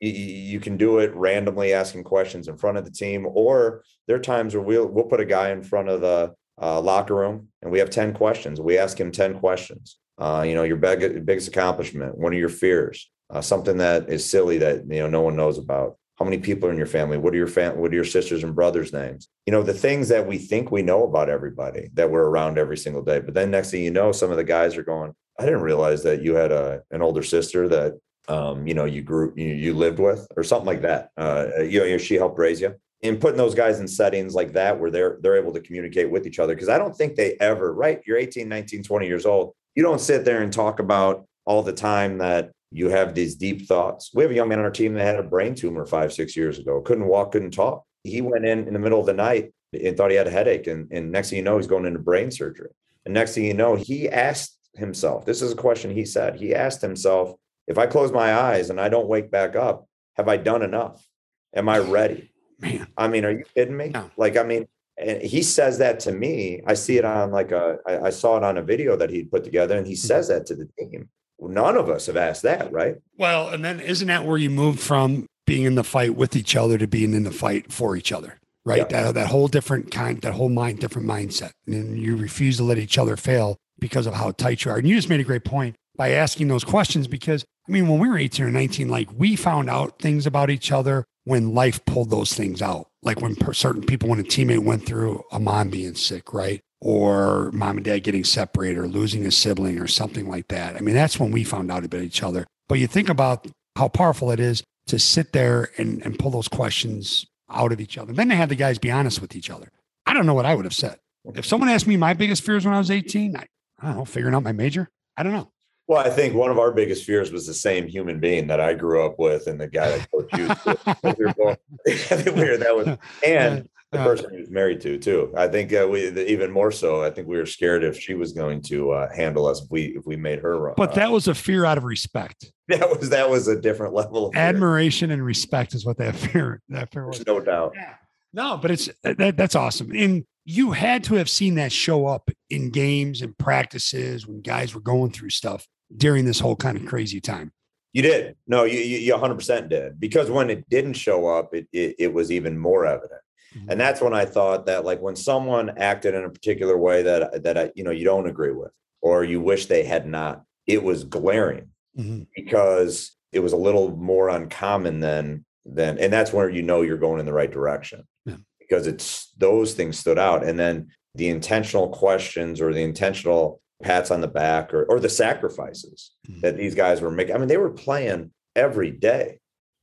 [0.00, 4.16] you, you can do it randomly asking questions in front of the team, or there
[4.16, 7.48] are times where we'll we'll put a guy in front of the uh, locker room
[7.62, 8.60] and we have 10 questions.
[8.60, 9.98] We ask him 10 questions.
[10.18, 14.28] Uh, you know, your big, biggest accomplishment, one of your fears, uh, something that is
[14.28, 15.96] silly that you know no one knows about.
[16.16, 17.16] How many people are in your family?
[17.16, 19.28] What are your fam- What are your sisters and brothers' names?
[19.46, 22.76] You know, the things that we think we know about everybody that we're around every
[22.76, 23.20] single day.
[23.20, 26.02] But then next thing you know, some of the guys are going, I didn't realize
[26.02, 27.98] that you had a an older sister that
[28.28, 31.10] um, you know you grew you, you lived with or something like that.
[31.16, 32.74] Uh, you know, she helped raise you.
[33.04, 36.26] And putting those guys in settings like that where they're they're able to communicate with
[36.26, 38.00] each other because I don't think they ever right.
[38.04, 39.54] You're 18, 19, 20 years old.
[39.76, 43.66] You don't sit there and talk about all the time that you have these deep
[43.66, 44.10] thoughts.
[44.12, 46.36] We have a young man on our team that had a brain tumor five, six
[46.36, 47.84] years ago, couldn't walk, couldn't talk.
[48.04, 50.66] He went in in the middle of the night and thought he had a headache.
[50.66, 52.70] And, and next thing you know, he's going into brain surgery.
[53.04, 56.36] And next thing you know, he asked himself this is a question he said.
[56.36, 57.34] He asked himself,
[57.66, 59.86] if I close my eyes and I don't wake back up,
[60.16, 61.06] have I done enough?
[61.54, 62.32] Am I ready?
[62.60, 62.86] Man.
[62.96, 63.88] I mean, are you kidding me?
[63.90, 64.10] No.
[64.16, 66.60] Like, I mean, and he says that to me.
[66.66, 69.30] I see it on like a, I, I saw it on a video that he'd
[69.30, 70.06] put together, and he Mm-hmm.
[70.06, 71.08] says that to the team.
[71.40, 72.96] None of us have asked that, right?
[73.16, 76.56] Well, and then isn't that where you moved from being in the fight with each
[76.56, 78.38] other to being in the fight for each other?
[78.64, 78.78] Right.
[78.90, 79.02] Yeah.
[79.04, 81.52] That, that whole different kind, that whole mind, different mindset.
[81.66, 84.78] And you refuse to let each other fail because of how tight you are.
[84.78, 87.98] And you just made a great point by asking those questions because I mean, when
[87.98, 91.84] we were 18 or 19, like we found out things about each other when life
[91.84, 92.88] pulled those things out.
[93.02, 96.60] Like when per- certain people, when a teammate went through a mom being sick, right?
[96.80, 100.76] Or mom and dad getting separated or losing a sibling or something like that.
[100.76, 102.46] I mean, that's when we found out about each other.
[102.68, 106.48] But you think about how powerful it is to sit there and, and pull those
[106.48, 108.10] questions out of each other.
[108.10, 109.68] And Then they have the guys be honest with each other.
[110.06, 110.96] I don't know what I would have said.
[111.34, 113.44] If someone asked me my biggest fears when I was 18, I,
[113.80, 114.88] I don't know, figuring out my major.
[115.16, 115.50] I don't know.
[115.86, 118.74] Well, I think one of our biggest fears was the same human being that I
[118.74, 121.14] grew up with and the guy that coached you.
[121.18, 122.86] we were both, I think we were that was,
[123.26, 125.32] and the Uh, person he was married to too.
[125.34, 127.02] I think uh, we even more so.
[127.02, 129.96] I think we were scared if she was going to uh, handle us if we
[129.96, 130.74] if we made her run.
[130.76, 132.52] But that was a fear out of respect.
[132.68, 134.42] that was that was a different level of fear.
[134.42, 137.16] Admiration and respect is what that fear that fear was.
[137.16, 137.72] There's no doubt.
[137.76, 137.94] Yeah.
[138.34, 139.90] No, but it's that, that's awesome.
[139.92, 144.74] And you had to have seen that show up in games and practices when guys
[144.74, 147.52] were going through stuff during this whole kind of crazy time.
[147.92, 148.34] You did.
[148.46, 150.00] No, you you you 100% did.
[150.00, 153.20] Because when it didn't show up, it it, it was even more evident.
[153.54, 153.70] Mm-hmm.
[153.70, 157.42] And that's when I thought that like when someone acted in a particular way that
[157.42, 160.82] that I, you know you don't agree with or you wish they had not, it
[160.82, 162.26] was glaring Mhm.
[162.34, 166.96] because it was a little more uncommon than than and that's where you know you're
[166.96, 168.04] going in the right direction.
[168.24, 168.36] Yeah.
[168.68, 170.44] Because it's those things stood out.
[170.44, 175.08] And then the intentional questions or the intentional pats on the back or or the
[175.08, 176.40] sacrifices Mhm.
[176.42, 177.34] that these guys were making.
[177.34, 179.38] I mean, they were playing every day,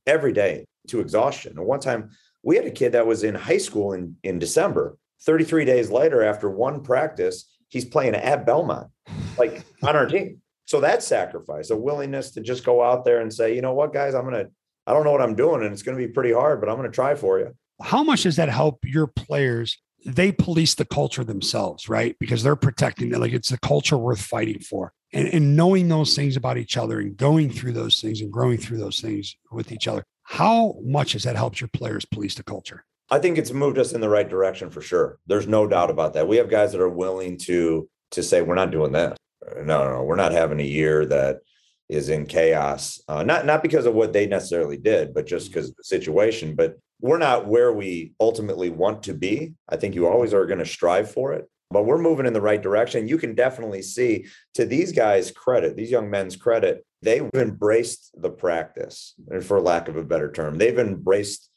[0.06, 1.56] every day to exhaustion.
[1.58, 2.10] And one time
[2.42, 4.96] we had a kid that was in high school in, in December.
[5.22, 8.88] 33 days later, after one practice, he's playing at Belmont,
[9.38, 10.40] like on our team.
[10.66, 13.92] So that sacrifice, a willingness to just go out there and say, you know what,
[13.92, 14.46] guys, I'm gonna,
[14.86, 16.90] I don't know what I'm doing, and it's gonna be pretty hard, but I'm gonna
[16.90, 17.52] try for you.
[17.82, 19.78] How much does that help your players?
[20.04, 22.16] They police the culture themselves, right?
[22.20, 23.18] Because they're protecting it.
[23.18, 24.92] Like it's a culture worth fighting for.
[25.12, 28.58] And, and knowing those things about each other and going through those things and growing
[28.58, 30.04] through those things with each other.
[30.22, 32.84] How much has that helped your players police the culture?
[33.10, 35.18] I think it's moved us in the right direction for sure.
[35.26, 36.26] There's no doubt about that.
[36.26, 39.16] We have guys that are willing to to say we're not doing this.
[39.56, 40.02] No, no, no.
[40.02, 41.38] We're not having a year that
[41.88, 43.00] is in chaos.
[43.06, 46.56] Uh, not not because of what they necessarily did, but just because of the situation.
[46.56, 49.54] But we're not where we ultimately want to be.
[49.68, 51.48] I think you always are going to strive for it.
[51.70, 53.08] But we're moving in the right direction.
[53.08, 58.30] You can definitely see to these guys' credit, these young men's credit, they've embraced the
[58.30, 61.50] practice, and for lack of a better term, they've embraced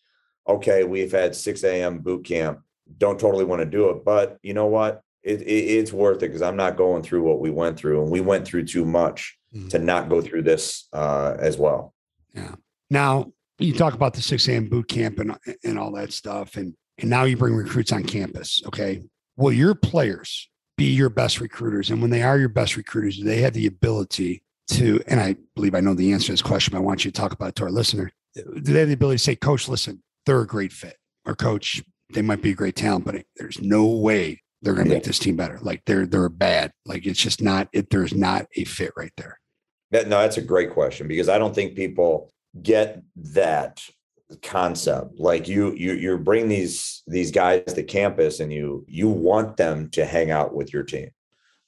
[0.48, 2.00] okay, we've had 6 a.m.
[2.00, 2.62] boot camp.
[2.98, 5.04] Don't totally want to do it, but you know what?
[5.22, 8.10] It, it, it's worth it because I'm not going through what we went through, and
[8.12, 9.70] we went through too much Mhm.
[9.72, 11.94] to not go through this uh, as well.
[12.36, 12.56] Yeah.
[12.90, 14.68] Now you talk about the 6 a.m.
[14.68, 16.56] boot camp and, and all that stuff.
[16.56, 18.62] And, and now you bring recruits on campus.
[18.66, 19.04] Okay.
[19.38, 21.90] Will your players be your best recruiters?
[21.90, 25.36] And when they are your best recruiters, do they have the ability to, and I
[25.56, 27.50] believe I know the answer to this question, but I want you to talk about
[27.50, 28.12] it to our listener.
[28.36, 30.98] Do they have the ability to say, Coach, listen, they're a great fit?
[31.26, 31.84] Or Coach,
[32.14, 35.20] they might be a great talent, but there's no way they're going to make this
[35.20, 35.60] team better.
[35.62, 36.72] Like they're they're bad.
[36.86, 37.90] Like it's just not it.
[37.90, 39.40] There's not a fit right there.
[39.92, 42.32] no, that's a great question because I don't think people
[42.62, 43.82] get that
[44.42, 45.20] concept.
[45.20, 49.90] Like you you you bring these these guys to campus and you you want them
[49.92, 51.10] to hang out with your team.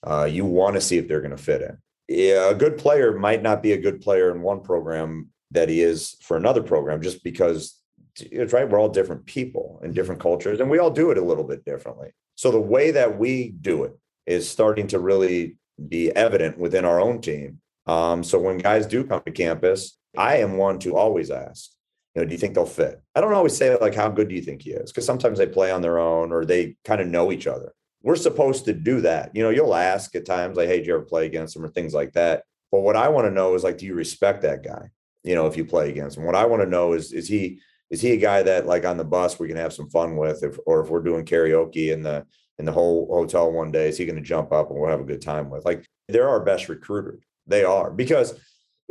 [0.04, 1.78] Uh, you want to see if they're going to fit in.
[2.08, 5.82] Yeah, a good player might not be a good player in one program that he
[5.82, 7.80] is for another program just because
[8.20, 8.68] it's right.
[8.68, 11.64] We're all different people and different cultures, and we all do it a little bit
[11.64, 12.10] differently.
[12.36, 15.58] So the way that we do it is starting to really
[15.88, 17.60] be evident within our own team.
[17.86, 21.72] Um, so when guys do come to campus, I am one to always ask,
[22.16, 23.02] you know, do you think they'll fit?
[23.16, 24.92] I don't always say like, how good do you think he is?
[24.92, 27.74] Because sometimes they play on their own or they kind of know each other.
[28.04, 29.32] We're supposed to do that.
[29.36, 31.70] You know, you'll ask at times like, hey, did you ever play against him or
[31.70, 32.44] things like that.
[32.72, 34.90] But what I want to know is like, do you respect that guy?
[35.24, 37.60] You know, if you play against him, what I want to know is, is he
[37.92, 40.44] is he a guy that like on the bus we can have some fun with
[40.44, 42.26] if or if we're doing karaoke in the
[42.58, 45.02] in the whole hotel one day is he going to jump up and we'll have
[45.02, 48.34] a good time with like they're our best recruiter they are because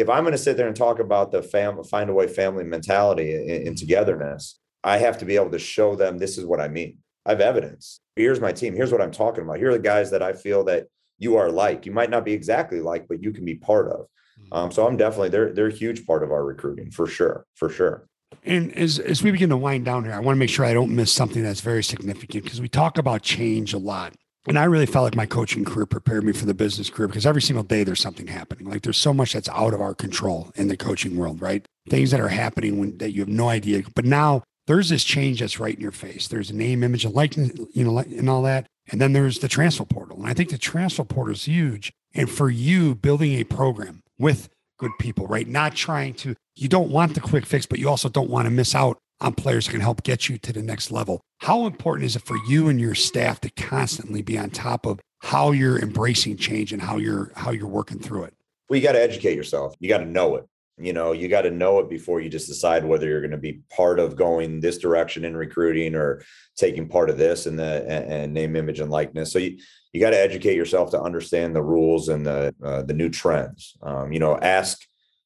[0.00, 2.64] if i'm going to sit there and talk about the family find a way family
[2.64, 6.60] mentality and, and togetherness i have to be able to show them this is what
[6.60, 6.98] i mean.
[7.26, 8.00] I have evidence.
[8.16, 8.74] Here's my team.
[8.74, 9.58] Here's what i'm talking about.
[9.58, 10.86] Here are the guys that i feel that
[11.18, 11.84] you are like.
[11.84, 14.06] You might not be exactly like but you can be part of.
[14.52, 17.68] Um, so i'm definitely they're they're a huge part of our recruiting for sure for
[17.68, 18.06] sure.
[18.44, 20.72] And as as we begin to wind down here, I want to make sure I
[20.72, 24.14] don't miss something that's very significant because we talk about change a lot.
[24.46, 27.26] And I really felt like my coaching career prepared me for the business career because
[27.26, 28.68] every single day there's something happening.
[28.68, 31.66] Like there's so much that's out of our control in the coaching world, right?
[31.90, 33.82] Things that are happening when that you have no idea.
[33.94, 36.28] But now there's this change that's right in your face.
[36.28, 38.66] There's a name, image, and likeness, you know, and all that.
[38.90, 40.16] And then there's the transfer portal.
[40.16, 41.92] And I think the transfer portal is huge.
[42.14, 45.46] And for you building a program with good people, right?
[45.46, 48.50] Not trying to, you don't want the quick fix, but you also don't want to
[48.50, 51.20] miss out on players that can help get you to the next level.
[51.38, 55.00] How important is it for you and your staff to constantly be on top of
[55.20, 58.34] how you're embracing change and how you're how you're working through it?
[58.68, 59.74] Well, you got to educate yourself.
[59.80, 60.46] You got to know it.
[60.78, 63.36] You know, you got to know it before you just decide whether you're going to
[63.36, 66.22] be part of going this direction in recruiting or
[66.56, 69.30] taking part of this and the and, name, image, and likeness.
[69.30, 69.58] So you
[69.92, 73.76] you got to educate yourself to understand the rules and the uh, the new trends.
[73.82, 74.80] Um, you know, ask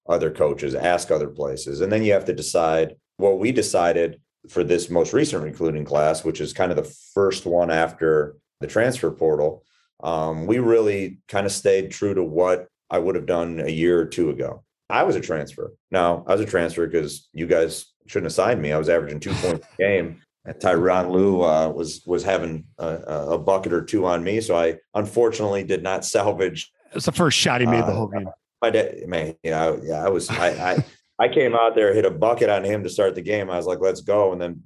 [0.09, 2.97] other coaches, ask other places, and then you have to decide.
[3.17, 7.47] What we decided for this most recent recruiting class, which is kind of the first
[7.47, 9.65] one after the transfer portal,
[10.03, 13.99] um, we really kind of stayed true to what I would have done a year
[13.99, 14.65] or two ago.
[14.91, 15.73] I was a transfer.
[15.91, 18.73] Now I was a transfer because you guys shouldn't have signed me.
[18.73, 22.87] I was averaging two points a game and Tyronn Lue uh, was was having a,
[22.87, 26.71] a, bucket or two on me, so I unfortunately did not salvage.
[26.93, 28.29] It's the first shot he made uh, the whole game.
[28.63, 30.85] My dad, man, you know, yeah, I was, I, I,
[31.19, 33.51] I came out there, hit a bucket on him to start the game.
[33.51, 34.63] I was like, let's go, and then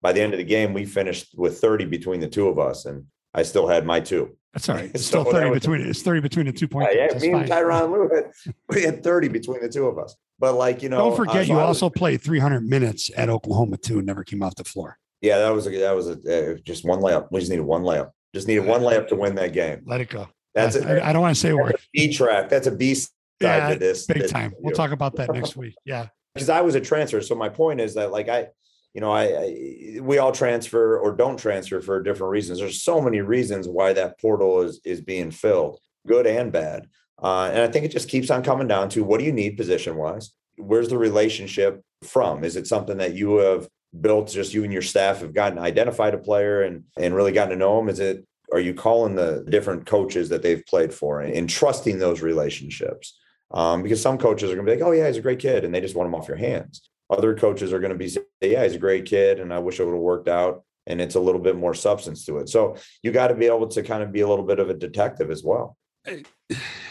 [0.00, 2.86] by the end of the game, we finished with thirty between the two of us,
[2.86, 4.36] and I still had my two.
[4.52, 4.90] That's all right.
[4.94, 6.92] It's so still thirty was, between it's thirty between the two points.
[6.94, 10.16] Yeah, yeah me and Tyronn Lue had we had thirty between the two of us.
[10.38, 13.28] But like you know, don't forget uh, so you also played three hundred minutes at
[13.28, 14.98] Oklahoma too, and never came off the floor.
[15.20, 17.28] Yeah, that was a, that was a, uh, just one layup.
[17.30, 18.10] We just needed one layup.
[18.34, 19.82] Just needed one layup to win that game.
[19.86, 20.28] Let it go.
[20.54, 21.76] That's I, I don't want to say a word.
[21.92, 22.48] B track.
[22.48, 22.96] That's a B
[23.40, 24.06] yeah, this.
[24.06, 24.52] Big time.
[24.58, 25.74] We'll talk about that next week.
[25.84, 26.08] Yeah.
[26.34, 28.48] Because I was a transfer, so my point is that like I,
[28.94, 32.58] you know, I, I, we all transfer or don't transfer for different reasons.
[32.58, 36.88] There's so many reasons why that portal is is being filled, good and bad.
[37.22, 39.56] Uh, and I think it just keeps on coming down to what do you need
[39.56, 40.32] position wise?
[40.56, 42.44] Where's the relationship from?
[42.44, 43.68] Is it something that you have
[44.00, 47.50] built just you and your staff have gotten identified a player and and really gotten
[47.50, 51.20] to know him is it are you calling the different coaches that they've played for
[51.20, 53.18] and, and trusting those relationships
[53.52, 55.64] um, because some coaches are going to be like oh yeah he's a great kid
[55.64, 56.88] and they just want him off your hands.
[57.10, 59.84] Other coaches are going to be yeah he's a great kid and i wish it
[59.84, 62.48] would have worked out and it's a little bit more substance to it.
[62.48, 64.74] So you got to be able to kind of be a little bit of a
[64.74, 65.76] detective as well.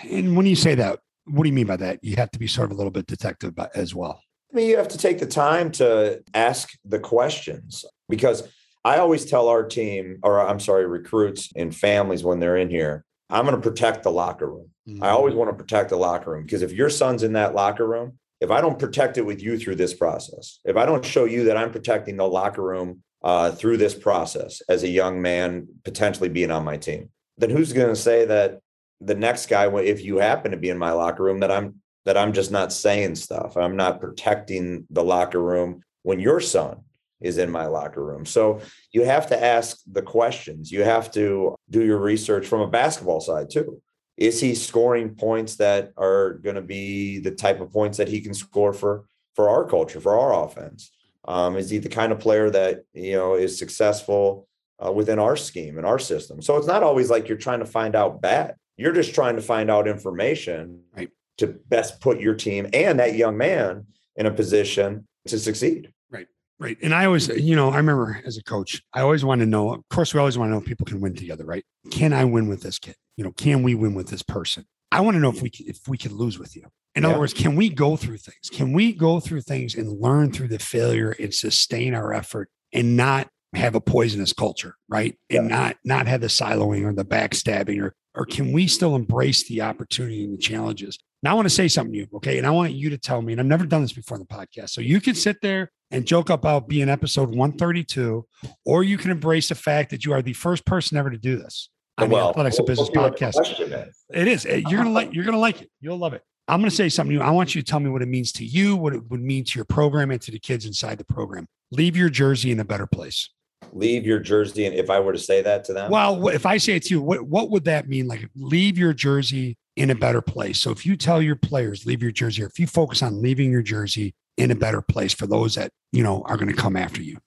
[0.10, 2.04] And when you say that what do you mean by that?
[2.04, 4.22] You have to be sort of a little bit detective as well.
[4.52, 8.48] I mean, you have to take the time to ask the questions because
[8.84, 13.06] I always tell our team, or I'm sorry, recruits and families when they're in here,
[13.30, 14.70] I'm going to protect the locker room.
[14.88, 15.04] Mm-hmm.
[15.04, 17.88] I always want to protect the locker room because if your son's in that locker
[17.88, 21.26] room, if I don't protect it with you through this process, if I don't show
[21.26, 25.68] you that I'm protecting the locker room uh, through this process as a young man
[25.84, 28.60] potentially being on my team, then who's going to say that
[29.00, 32.18] the next guy, if you happen to be in my locker room, that I'm that
[32.18, 33.56] I'm just not saying stuff.
[33.56, 36.82] I'm not protecting the locker room when your son
[37.20, 38.26] is in my locker room.
[38.26, 38.62] So
[38.92, 40.72] you have to ask the questions.
[40.72, 43.80] You have to do your research from a basketball side too.
[44.22, 48.22] Is he scoring points that are going to be the type of points that he
[48.22, 50.92] can score for for our culture, for our offense?
[51.28, 54.48] Um, is he the kind of player that you know is successful
[54.78, 56.40] uh, within our scheme and our system?
[56.40, 58.58] So it's not always like you're trying to find out bad.
[58.78, 61.10] You're just trying to find out information right.
[61.40, 65.92] to best put your team and that young man in a position to succeed.
[66.12, 66.28] Right.
[66.60, 66.78] Right.
[66.84, 69.74] And I always, you know, I remember as a coach, I always want to know,
[69.74, 71.66] of course, we always want to know if people can win together, right?
[71.90, 72.96] Can I win with this kid?
[73.22, 74.66] You know, can we win with this person?
[74.92, 76.64] I want to know if we can, if we can lose with you.
[76.96, 77.10] In yeah.
[77.10, 78.50] other words, can we go through things?
[78.52, 82.98] Can we go through things and learn through the failure and sustain our effort and
[82.98, 85.20] not have a poisonous culture, right?
[85.30, 85.56] And yeah.
[85.56, 89.62] not not have the siloing or the backstabbing or or can we still embrace the
[89.62, 90.98] opportunity and the challenges?
[91.22, 92.40] Now I want to say something to you, okay?
[92.40, 94.36] And I want you to tell me, and I've never done this before in the
[94.36, 94.72] podcast.
[94.72, 98.26] So you can sit there and joke about being episode 132,
[98.66, 101.38] or you can embrace the fact that you are the first person ever to do
[101.38, 101.70] this
[102.02, 103.96] on well, the Athletics of Business podcast.
[104.14, 104.46] It is.
[104.46, 105.70] You're gonna like you're gonna like it.
[105.80, 106.24] You'll love it.
[106.48, 107.22] I'm going to say something new.
[107.22, 109.46] I want you to tell me what it means to you, what it would mean
[109.46, 111.48] to your program and to the kids inside the program.
[111.72, 113.30] Leave your jersey in a better place.
[113.72, 114.66] Leave your jersey.
[114.66, 116.96] And if I were to say that to them, well, if I say it to
[116.96, 118.08] you, what, what would that mean?
[118.08, 120.60] Like leave your jersey in a better place.
[120.60, 123.50] So if you tell your players, leave your jersey, or if you focus on leaving
[123.50, 126.76] your jersey in a better place for those that, you know, are going to come
[126.76, 127.18] after you.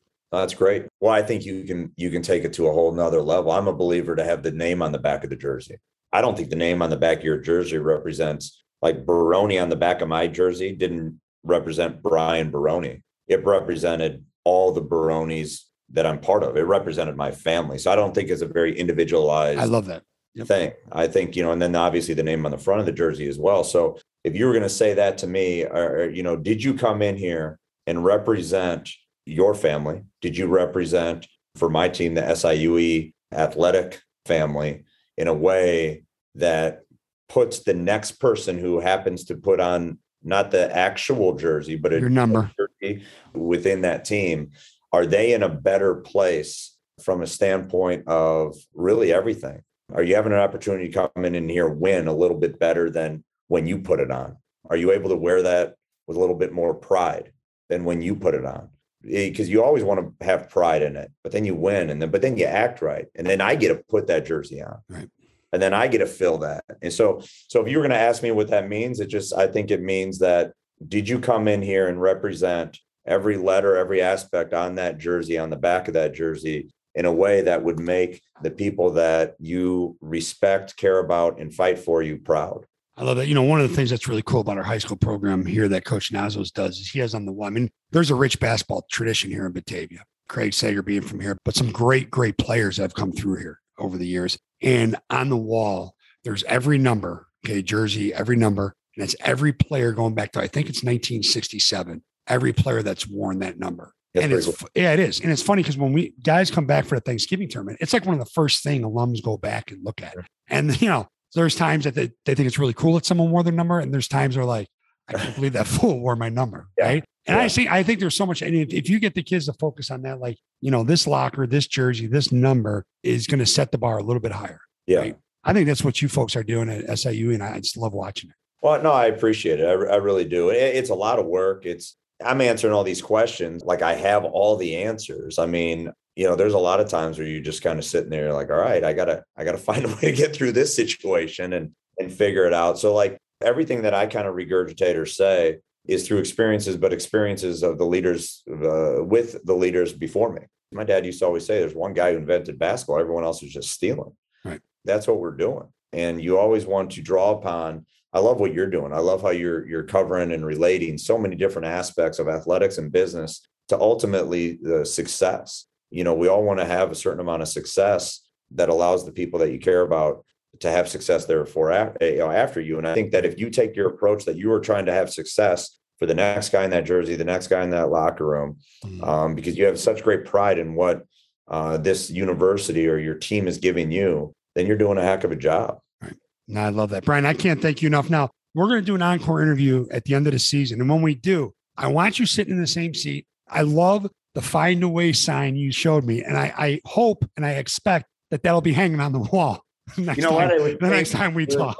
[0.40, 0.86] That's great.
[1.00, 3.52] Well, I think you can you can take it to a whole nother level.
[3.52, 5.78] I'm a believer to have the name on the back of the jersey.
[6.12, 9.68] I don't think the name on the back of your jersey represents like Barone on
[9.68, 13.02] the back of my jersey didn't represent Brian Barone.
[13.28, 16.56] It represented all the Barones that I'm part of.
[16.56, 17.78] It represented my family.
[17.78, 20.02] So I don't think it's a very individualized I love that
[20.34, 20.46] yep.
[20.46, 20.72] thing.
[20.92, 23.28] I think, you know, and then obviously the name on the front of the jersey
[23.28, 23.64] as well.
[23.64, 26.74] So if you were going to say that to me, or, you know, did you
[26.74, 28.90] come in here and represent
[29.26, 30.02] your family?
[30.20, 34.84] Did you represent for my team, the SIUE athletic family
[35.16, 36.04] in a way
[36.34, 36.80] that
[37.28, 42.00] puts the next person who happens to put on not the actual jersey, but a
[42.00, 43.04] your number jersey
[43.34, 44.50] within that team,
[44.92, 49.60] are they in a better place from a standpoint of really everything?
[49.92, 52.90] Are you having an opportunity to come in and here win a little bit better
[52.90, 54.36] than when you put it on?
[54.70, 55.74] Are you able to wear that
[56.06, 57.32] with a little bit more pride
[57.68, 58.70] than when you put it on?
[59.04, 62.10] Because you always want to have pride in it, but then you win, and then
[62.10, 64.78] but then you act right, and then I get to put that jersey on.
[64.88, 65.08] Right
[65.54, 66.64] and then I get to fill that.
[66.82, 69.32] And so, so if you were going to ask me what that means, it just
[69.32, 70.52] I think it means that
[70.88, 72.76] did you come in here and represent
[73.06, 77.12] every letter, every aspect on that jersey, on the back of that jersey, in a
[77.12, 82.16] way that would make the people that you respect, care about, and fight for you
[82.16, 82.66] proud.
[82.96, 83.26] I love that.
[83.26, 85.66] You know, one of the things that's really cool about our high school program here
[85.68, 87.46] that Coach Nazos does is he has on the wall.
[87.46, 90.04] I mean, there's a rich basketball tradition here in Batavia.
[90.28, 93.96] Craig Sager being from here, but some great, great players have come through here over
[93.96, 94.36] the years.
[94.60, 99.92] And on the wall, there's every number, okay, jersey, every number, and it's every player
[99.92, 102.02] going back to I think it's 1967.
[102.26, 103.92] Every player that's worn that number.
[104.12, 104.68] That's and it's cool.
[104.74, 105.20] yeah, it is.
[105.20, 108.06] And it's funny because when we guys come back for the Thanksgiving tournament, it's like
[108.06, 110.16] one of the first thing alums go back and look at.
[110.48, 113.42] And you know, there's times that they, they think it's really cool that someone wore
[113.42, 114.68] their number, and there's times they're like,
[115.08, 116.68] I can't believe that fool wore my number.
[116.78, 116.86] Yeah.
[116.86, 117.04] Right.
[117.26, 117.42] And yeah.
[117.42, 118.42] I see, I think there's so much.
[118.42, 121.06] And if, if, you get the kids to focus on that, like, you know, this
[121.06, 124.60] locker, this jersey, this number is going to set the bar a little bit higher.
[124.86, 124.98] Yeah.
[124.98, 125.16] Right?
[125.42, 127.32] I think that's what you folks are doing at SIU.
[127.32, 128.36] And I just love watching it.
[128.60, 129.66] Well, no, I appreciate it.
[129.66, 130.50] I, I really do.
[130.50, 131.64] It, it's a lot of work.
[131.66, 135.38] It's, I'm answering all these questions like I have all the answers.
[135.38, 138.10] I mean, you know, there's a lot of times where you're just kind of sitting
[138.10, 140.76] there like, all right, I gotta, I gotta find a way to get through this
[140.76, 142.78] situation and and figure it out.
[142.78, 147.62] So like everything that I kind of regurgitate or say is through experiences, but experiences
[147.62, 150.42] of the leaders uh, with the leaders before me.
[150.72, 153.52] My dad used to always say, "There's one guy who invented basketball; everyone else was
[153.52, 154.12] just stealing."
[154.44, 154.60] Right.
[154.84, 157.86] That's what we're doing, and you always want to draw upon.
[158.12, 158.92] I love what you're doing.
[158.92, 162.90] I love how you're you're covering and relating so many different aspects of athletics and
[162.90, 165.66] business to ultimately the success.
[165.90, 168.20] You know, we all want to have a certain amount of success
[168.52, 170.24] that allows the people that you care about
[170.64, 172.78] to have success therefore after, you know, after you.
[172.78, 175.12] And I think that if you take your approach that you are trying to have
[175.12, 178.58] success for the next guy in that jersey, the next guy in that locker room,
[178.84, 179.04] mm-hmm.
[179.04, 181.04] um, because you have such great pride in what
[181.48, 185.32] uh, this university or your team is giving you, then you're doing a heck of
[185.32, 185.78] a job.
[186.02, 186.16] Right.
[186.48, 187.26] No, I love that, Brian.
[187.26, 188.08] I can't thank you enough.
[188.08, 190.88] Now we're going to do an encore interview at the end of the season, and
[190.88, 193.26] when we do, I want you sitting in the same seat.
[193.48, 197.44] I love the find a way sign you showed me, and I, I hope and
[197.44, 199.63] I expect that that'll be hanging on the wall
[199.98, 200.80] next you know time, what?
[200.80, 201.76] the next time we talk.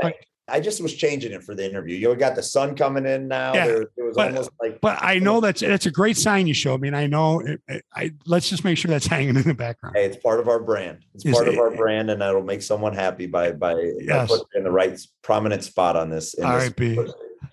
[0.47, 1.97] I just was changing it for the interview.
[1.97, 3.55] You got the sun coming in now.
[3.55, 4.79] Yeah, there, it was but, almost like.
[4.83, 7.41] But I know that's that's a great sign you showed me, and I know.
[7.41, 9.97] It, it, I let's just make sure that's hanging in the background.
[9.97, 10.99] Hey, it's part of our brand.
[11.15, 14.29] It's part of our brand, and that'll make someone happy by by, yes.
[14.29, 16.35] by putting in the right prominent spot on this.
[16.35, 16.99] All this right, B.
[16.99, 17.07] All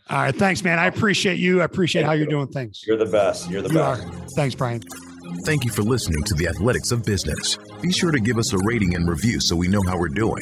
[0.10, 0.36] All right.
[0.36, 0.78] Thanks, man.
[0.78, 1.62] I appreciate you.
[1.62, 2.84] I appreciate how you're doing things.
[2.86, 3.50] You're the best.
[3.50, 4.04] You're the You best.
[4.04, 4.12] are.
[4.36, 4.82] Thanks, Brian.
[5.22, 7.58] Thank you for listening to the Athletics of Business.
[7.80, 10.42] Be sure to give us a rating and review so we know how we're doing.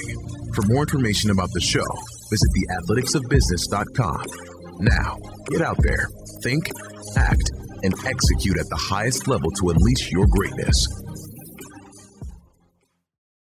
[0.56, 1.84] For more information about the show,
[2.30, 4.24] visit theathleticsofbusiness.com.
[4.80, 5.18] Now,
[5.50, 6.08] get out there,
[6.44, 6.72] think,
[7.18, 7.52] act,
[7.84, 10.88] and execute at the highest level to unleash your greatness.